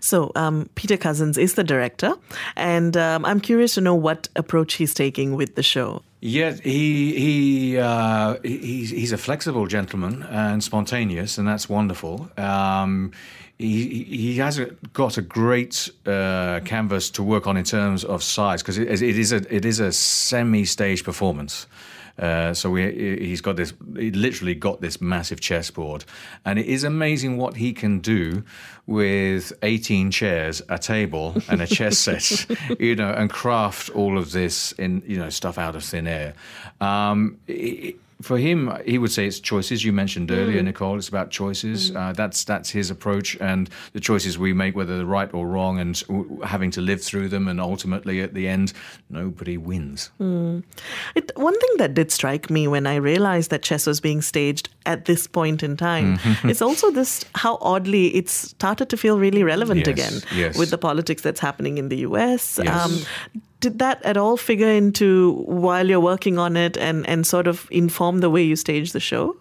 So, 0.00 0.30
um, 0.36 0.68
Peter 0.74 0.96
Cousins 0.96 1.38
is 1.38 1.54
the 1.54 1.64
director, 1.64 2.14
and 2.56 2.96
um, 2.96 3.24
I'm 3.24 3.40
curious 3.40 3.74
to 3.74 3.80
know 3.80 3.94
what 3.94 4.28
approach 4.36 4.74
he's 4.74 4.94
taking 4.94 5.34
with 5.34 5.56
the 5.56 5.62
show. 5.62 6.02
Yeah, 6.20 6.52
he 6.52 7.14
he 7.18 7.78
uh, 7.78 8.36
he's 8.42 8.90
he's 8.90 9.12
a 9.12 9.18
flexible 9.18 9.66
gentleman 9.66 10.22
and 10.30 10.64
spontaneous, 10.64 11.38
and 11.38 11.46
that's 11.46 11.68
wonderful. 11.68 12.30
Um, 12.38 13.12
he 13.58 14.04
he 14.04 14.38
has 14.38 14.58
a, 14.58 14.66
got 14.92 15.16
a 15.16 15.22
great 15.22 15.90
uh, 16.06 16.60
canvas 16.64 17.10
to 17.10 17.22
work 17.22 17.46
on 17.46 17.56
in 17.56 17.64
terms 17.64 18.04
of 18.04 18.22
size 18.22 18.62
because 18.62 18.78
it, 18.78 19.02
it 19.02 19.18
is 19.18 19.32
a 19.32 19.54
it 19.54 19.64
is 19.64 19.80
a 19.80 19.92
semi-stage 19.92 21.04
performance. 21.04 21.66
Uh, 22.16 22.54
so 22.54 22.70
we, 22.70 23.18
he's 23.18 23.40
got 23.40 23.56
this, 23.56 23.72
he 23.96 24.12
literally 24.12 24.54
got 24.54 24.80
this 24.80 25.00
massive 25.00 25.40
chessboard, 25.40 26.04
and 26.44 26.60
it 26.60 26.66
is 26.66 26.84
amazing 26.84 27.36
what 27.36 27.56
he 27.56 27.72
can 27.72 27.98
do 27.98 28.44
with 28.86 29.52
18 29.62 30.12
chairs, 30.12 30.62
a 30.68 30.78
table, 30.78 31.34
and 31.48 31.60
a 31.60 31.66
chess 31.66 31.98
set, 31.98 32.46
you 32.78 32.94
know, 32.94 33.10
and 33.10 33.30
craft 33.30 33.90
all 33.90 34.16
of 34.16 34.30
this 34.30 34.70
in, 34.72 35.02
you 35.06 35.18
know, 35.18 35.28
stuff 35.28 35.58
out 35.58 35.74
of 35.74 35.82
thin 35.82 36.06
air. 36.06 36.34
Um, 36.80 37.38
for 38.22 38.38
him, 38.38 38.72
he 38.86 38.98
would 38.98 39.10
say 39.12 39.26
it's 39.26 39.40
choices. 39.40 39.84
You 39.84 39.92
mentioned 39.92 40.30
earlier, 40.30 40.62
Nicole. 40.62 40.96
It's 40.98 41.08
about 41.08 41.30
choices. 41.30 41.94
Uh, 41.94 42.12
that's 42.12 42.44
that's 42.44 42.70
his 42.70 42.90
approach, 42.90 43.36
and 43.40 43.68
the 43.92 44.00
choices 44.00 44.38
we 44.38 44.52
make, 44.52 44.76
whether 44.76 44.96
they're 44.96 45.06
right 45.06 45.32
or 45.34 45.46
wrong, 45.46 45.78
and 45.78 46.00
w- 46.08 46.40
having 46.42 46.70
to 46.72 46.80
live 46.80 47.02
through 47.02 47.28
them, 47.28 47.48
and 47.48 47.60
ultimately 47.60 48.20
at 48.20 48.34
the 48.34 48.46
end, 48.48 48.72
nobody 49.10 49.56
wins. 49.56 50.10
It, 50.20 51.30
one 51.36 51.58
thing 51.58 51.70
that 51.78 51.94
did 51.94 52.10
strike 52.10 52.50
me 52.50 52.68
when 52.68 52.86
I 52.86 52.96
realized 52.96 53.50
that 53.50 53.62
chess 53.62 53.86
was 53.86 54.00
being 54.00 54.22
staged 54.22 54.68
at 54.86 55.04
this 55.06 55.26
point 55.26 55.62
in 55.62 55.76
time 55.76 56.16
Mm-hmm. 56.18 56.48
is 56.54 56.60
also 56.62 56.90
this 56.90 57.24
how 57.34 57.58
oddly 57.60 58.14
it's 58.14 58.32
started 58.32 58.88
to 58.90 58.96
feel 58.96 59.18
really 59.18 59.42
relevant 59.42 59.86
Yes, 59.86 59.88
again 59.88 60.12
yes. 60.34 60.58
with 60.58 60.70
the 60.70 60.78
politics 60.78 61.22
that's 61.22 61.40
happening 61.40 61.78
in 61.78 61.88
the 61.88 61.98
US. 61.98 62.58
Yes. 62.62 63.06
Did 63.64 63.78
that 63.78 64.02
at 64.04 64.18
all 64.18 64.36
figure 64.36 64.68
into 64.68 65.32
while 65.46 65.88
you're 65.88 65.98
working 65.98 66.38
on 66.38 66.54
it 66.54 66.76
and, 66.76 67.08
and 67.08 67.26
sort 67.26 67.46
of 67.46 67.66
inform 67.70 68.20
the 68.20 68.28
way 68.28 68.42
you 68.42 68.56
stage 68.56 68.92
the 68.92 69.00
show? 69.00 69.34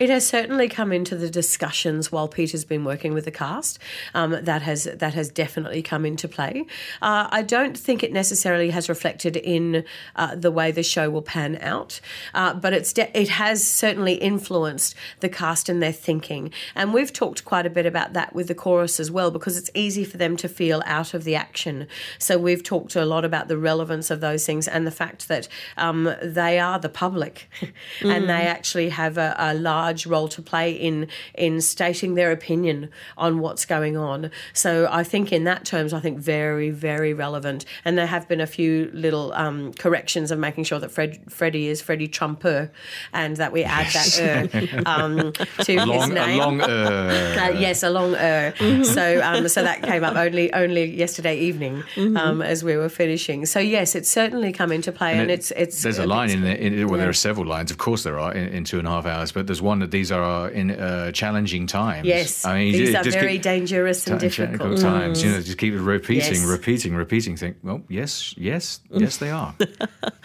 It 0.00 0.10
has 0.10 0.26
certainly 0.26 0.68
come 0.68 0.92
into 0.92 1.14
the 1.14 1.30
discussions 1.30 2.10
while 2.10 2.26
Peter's 2.26 2.64
been 2.64 2.84
working 2.84 3.14
with 3.14 3.26
the 3.26 3.30
cast. 3.30 3.78
Um, 4.12 4.32
that 4.32 4.62
has 4.62 4.84
that 4.84 5.14
has 5.14 5.30
definitely 5.30 5.82
come 5.82 6.04
into 6.04 6.26
play. 6.26 6.66
Uh, 7.00 7.28
I 7.30 7.42
don't 7.42 7.78
think 7.78 8.02
it 8.02 8.12
necessarily 8.12 8.70
has 8.70 8.88
reflected 8.88 9.36
in 9.36 9.84
uh, 10.16 10.34
the 10.34 10.50
way 10.50 10.72
the 10.72 10.82
show 10.82 11.10
will 11.10 11.22
pan 11.22 11.58
out, 11.60 12.00
uh, 12.34 12.54
but 12.54 12.72
it's 12.72 12.92
de- 12.92 13.16
it 13.16 13.28
has 13.28 13.64
certainly 13.64 14.14
influenced 14.14 14.96
the 15.20 15.28
cast 15.28 15.68
and 15.68 15.80
their 15.80 15.92
thinking. 15.92 16.50
And 16.74 16.92
we've 16.92 17.12
talked 17.12 17.44
quite 17.44 17.64
a 17.64 17.70
bit 17.70 17.86
about 17.86 18.14
that 18.14 18.34
with 18.34 18.48
the 18.48 18.54
chorus 18.54 18.98
as 18.98 19.12
well, 19.12 19.30
because 19.30 19.56
it's 19.56 19.70
easy 19.74 20.04
for 20.04 20.16
them 20.16 20.36
to 20.38 20.48
feel 20.48 20.82
out 20.86 21.14
of 21.14 21.22
the 21.22 21.36
action. 21.36 21.86
So 22.18 22.36
we've 22.36 22.64
talked 22.64 22.96
a 22.96 23.04
lot 23.04 23.24
about 23.24 23.46
the 23.46 23.56
relevance 23.56 24.10
of 24.10 24.20
those 24.20 24.44
things 24.44 24.66
and 24.66 24.88
the 24.88 24.90
fact 24.90 25.28
that 25.28 25.46
um, 25.76 26.12
they 26.20 26.58
are 26.58 26.80
the 26.80 26.88
public, 26.88 27.48
and 28.00 28.28
they 28.28 28.46
actually 28.46 28.88
have 28.88 29.18
a, 29.18 29.36
a 29.38 29.54
large 29.54 29.83
role 30.06 30.28
to 30.28 30.42
play 30.42 30.72
in 30.72 31.08
in 31.34 31.60
stating 31.60 32.14
their 32.14 32.32
opinion 32.32 32.88
on 33.16 33.38
what's 33.38 33.64
going 33.66 33.96
on. 33.96 34.30
So 34.52 34.88
I 34.90 35.04
think 35.04 35.32
in 35.32 35.44
that 35.44 35.64
terms, 35.64 35.92
I 35.92 36.00
think 36.00 36.18
very 36.18 36.70
very 36.70 37.12
relevant. 37.14 37.64
And 37.84 37.96
there 37.98 38.06
have 38.06 38.28
been 38.28 38.40
a 38.40 38.46
few 38.46 38.90
little 38.92 39.32
um, 39.34 39.72
corrections 39.74 40.30
of 40.30 40.38
making 40.38 40.64
sure 40.64 40.78
that 40.80 40.90
Fred 40.90 41.20
Freddie 41.30 41.68
is 41.68 41.80
Freddie 41.82 42.08
Trumper, 42.08 42.70
and 43.12 43.36
that 43.36 43.52
we 43.52 43.64
add 43.64 43.86
that 43.92 44.20
er 44.20 44.82
um, 44.86 45.32
to 45.32 45.72
his 45.72 45.84
Long, 45.86 46.14
name. 46.14 46.40
a 46.40 46.44
long, 46.44 46.60
uh, 46.60 47.34
Uh, 47.44 47.58
yes, 47.58 47.82
a 47.82 47.90
long 47.90 48.14
er. 48.14 48.54
So, 48.84 49.20
um, 49.22 49.48
so 49.48 49.62
that 49.62 49.82
came 49.82 50.04
up 50.04 50.16
only 50.16 50.52
only 50.52 50.84
yesterday 50.84 51.38
evening 51.38 51.82
um, 51.96 52.40
as 52.42 52.62
we 52.64 52.76
were 52.76 52.88
finishing. 52.88 53.46
So, 53.46 53.58
yes, 53.60 53.94
it's 53.94 54.10
certainly 54.10 54.52
come 54.52 54.72
into 54.72 54.92
play, 54.92 55.18
and, 55.18 55.30
it- 55.30 55.34
it's 55.34 55.50
it's. 55.52 55.82
there's 55.82 55.98
a 55.98 56.02
it's- 56.02 56.08
line 56.16 56.30
in 56.30 56.42
there. 56.42 56.56
In, 56.56 56.88
well, 56.88 56.98
there 56.98 57.08
are 57.08 57.12
several 57.12 57.46
lines. 57.46 57.70
Of 57.70 57.78
course, 57.78 58.02
there 58.04 58.18
are 58.18 58.32
in, 58.32 58.48
in 58.48 58.64
two 58.64 58.78
and 58.78 58.86
a 58.86 58.90
half 58.90 59.06
hours. 59.06 59.32
But 59.32 59.46
there's 59.46 59.62
one 59.62 59.73
that 59.80 59.90
these 59.90 60.10
are 60.12 60.48
in 60.50 60.70
uh, 60.72 61.10
challenging 61.12 61.66
times. 61.66 62.06
Yes, 62.06 62.44
I 62.44 62.58
mean, 62.58 62.72
these 62.72 62.94
are 62.94 63.04
very 63.04 63.32
keep- 63.34 63.42
dangerous 63.42 64.06
and 64.06 64.20
ti- 64.20 64.28
difficult. 64.28 64.80
times. 64.80 65.22
You 65.22 65.30
know, 65.32 65.40
just 65.40 65.58
keep 65.58 65.74
repeating, 65.76 66.34
Yes. 66.40 66.44
repeating, 66.46 66.94
repeating. 66.94 67.36
Think, 67.36 67.56
well, 67.62 67.82
yes, 67.88 68.34
yes, 68.36 68.80
yes, 68.90 69.16
they 69.18 69.30
are. 69.30 69.54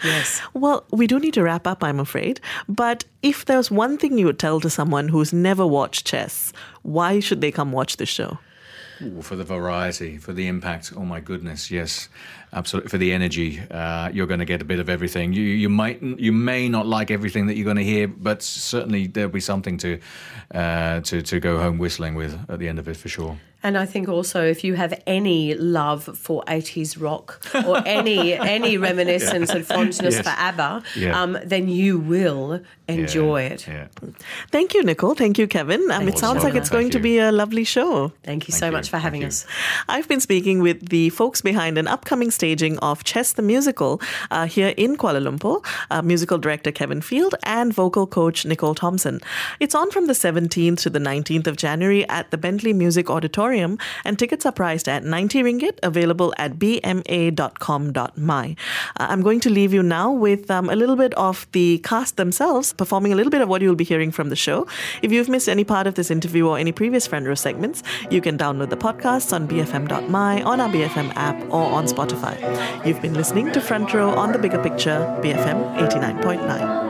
Yes. 0.02 0.40
Well, 0.54 0.84
we 0.90 1.06
do 1.06 1.18
need 1.20 1.34
to 1.34 1.42
wrap 1.42 1.66
up, 1.66 1.84
I'm 1.84 2.00
afraid. 2.00 2.40
But 2.68 3.04
if 3.22 3.44
there's 3.44 3.70
one 3.70 3.98
thing 3.98 4.16
you 4.16 4.24
would 4.26 4.38
tell 4.38 4.58
to 4.60 4.70
someone 4.70 5.08
who's 5.08 5.32
never 5.32 5.66
watched 5.66 6.06
chess, 6.06 6.52
why 6.82 7.20
should 7.20 7.40
they 7.42 7.52
come 7.52 7.70
watch 7.70 7.98
the 7.98 8.06
show? 8.06 8.38
Ooh, 9.02 9.22
for 9.22 9.36
the 9.36 9.44
variety, 9.44 10.16
for 10.18 10.32
the 10.32 10.46
impact. 10.46 10.92
Oh 10.96 11.04
my 11.04 11.20
goodness, 11.20 11.70
yes, 11.70 12.08
absolutely. 12.52 12.88
For 12.88 12.98
the 12.98 13.12
energy, 13.12 13.60
uh, 13.70 14.10
you're 14.12 14.26
going 14.26 14.40
to 14.40 14.46
get 14.46 14.62
a 14.62 14.64
bit 14.64 14.78
of 14.78 14.88
everything. 14.88 15.32
You 15.32 15.42
you 15.42 15.68
might 15.68 16.02
you 16.02 16.32
may 16.32 16.68
not 16.68 16.86
like 16.86 17.10
everything 17.10 17.46
that 17.46 17.56
you're 17.56 17.64
going 17.64 17.76
to 17.76 17.84
hear, 17.84 18.08
but 18.08 18.42
certainly 18.42 19.06
there'll 19.06 19.30
be 19.30 19.40
something 19.40 19.78
to 19.78 20.00
uh, 20.54 21.00
to 21.00 21.22
to 21.22 21.40
go 21.40 21.58
home 21.58 21.78
whistling 21.78 22.14
with 22.14 22.38
at 22.48 22.58
the 22.58 22.68
end 22.68 22.78
of 22.78 22.88
it 22.88 22.96
for 22.96 23.08
sure. 23.08 23.38
And 23.62 23.76
I 23.76 23.84
think 23.86 24.08
also 24.08 24.42
if 24.42 24.64
you 24.64 24.74
have 24.74 24.94
any 25.06 25.54
love 25.54 26.04
for 26.18 26.42
80s 26.46 27.00
rock 27.00 27.40
or 27.66 27.82
any 27.86 28.32
any 28.34 28.76
reminiscence 28.78 29.50
and 29.50 29.64
fondness 29.66 30.14
Yes. 30.16 30.22
for 30.22 30.30
ABBA, 30.30 30.82
Yeah. 30.96 31.20
um, 31.22 31.38
then 31.44 31.68
you 31.68 31.98
will 31.98 32.60
enjoy 32.88 33.42
it. 33.42 33.66
Yeah. 33.68 33.86
Thank 34.50 34.74
you, 34.74 34.82
Nicole. 34.82 35.14
Thank 35.14 35.38
you, 35.38 35.46
Kevin. 35.46 35.90
Um, 35.90 36.08
it 36.08 36.18
sounds 36.18 36.42
like 36.42 36.54
it's 36.54 36.70
going 36.70 36.86
Thank 36.86 36.92
to 36.94 37.00
be 37.00 37.18
a 37.18 37.30
lovely 37.30 37.64
show. 37.64 38.12
Thank 38.24 38.48
you 38.48 38.52
Thank 38.52 38.60
so 38.60 38.66
you. 38.66 38.72
much 38.72 38.86
for 38.88 38.92
Thank 38.92 39.04
having 39.04 39.20
you. 39.22 39.28
us. 39.28 39.46
I've 39.88 40.08
been 40.08 40.20
speaking 40.20 40.60
with 40.60 40.88
the 40.88 41.10
folks 41.10 41.40
behind 41.40 41.78
an 41.78 41.86
upcoming 41.86 42.30
staging 42.30 42.78
of 42.78 43.04
Chess 43.04 43.32
the 43.34 43.42
Musical 43.42 44.00
uh, 44.30 44.46
here 44.46 44.74
in 44.76 44.96
Kuala 44.96 45.20
Lumpur, 45.22 45.64
uh, 45.90 46.02
musical 46.02 46.38
director 46.38 46.72
Kevin 46.72 47.00
Field 47.00 47.34
and 47.44 47.72
vocal 47.72 48.06
coach 48.06 48.44
Nicole 48.44 48.74
Thomson. 48.74 49.20
It's 49.60 49.74
on 49.74 49.90
from 49.90 50.06
the 50.06 50.14
17th 50.14 50.78
to 50.80 50.90
the 50.90 50.98
19th 50.98 51.46
of 51.46 51.56
January 51.56 52.08
at 52.08 52.30
the 52.30 52.38
Bentley 52.38 52.72
Music 52.72 53.08
Auditorium, 53.50 53.78
and 54.04 54.18
tickets 54.18 54.46
are 54.46 54.52
priced 54.52 54.88
at 54.88 55.04
90 55.04 55.42
ringgit, 55.42 55.78
available 55.82 56.32
at 56.38 56.58
bma.com.my. 56.58 56.96
Uh, 58.96 59.06
I'm 59.10 59.22
going 59.22 59.40
to 59.40 59.50
leave 59.50 59.74
you 59.74 59.82
now 59.82 60.12
with 60.12 60.50
um, 60.50 60.70
a 60.70 60.76
little 60.76 60.96
bit 60.96 61.12
of 61.14 61.46
the 61.52 61.78
cast 61.78 62.16
themselves 62.16 62.72
performing 62.72 63.12
a 63.12 63.16
little 63.16 63.30
bit 63.30 63.40
of 63.40 63.48
what 63.48 63.60
you'll 63.62 63.74
be 63.74 63.84
hearing 63.84 64.12
from 64.12 64.28
the 64.28 64.36
show. 64.36 64.66
If 65.02 65.10
you've 65.10 65.28
missed 65.28 65.48
any 65.48 65.64
part 65.64 65.86
of 65.86 65.94
this 65.94 66.10
interview 66.10 66.46
or 66.46 66.58
any 66.58 66.72
previous 66.72 67.06
Front 67.06 67.26
Row 67.26 67.34
segments, 67.34 67.82
you 68.10 68.20
can 68.20 68.38
download 68.38 68.70
the 68.70 68.76
podcasts 68.76 69.32
on 69.32 69.48
bfm.my, 69.48 70.42
on 70.42 70.60
our 70.60 70.68
BFM 70.68 71.12
app, 71.16 71.40
or 71.50 71.64
on 71.72 71.86
Spotify. 71.86 72.36
You've 72.86 73.02
been 73.02 73.14
listening 73.14 73.52
to 73.52 73.60
Front 73.60 73.92
Row 73.92 74.10
on 74.10 74.32
the 74.32 74.38
Bigger 74.38 74.62
Picture, 74.62 74.98
BFM 75.22 75.76
89.9. 75.90 76.89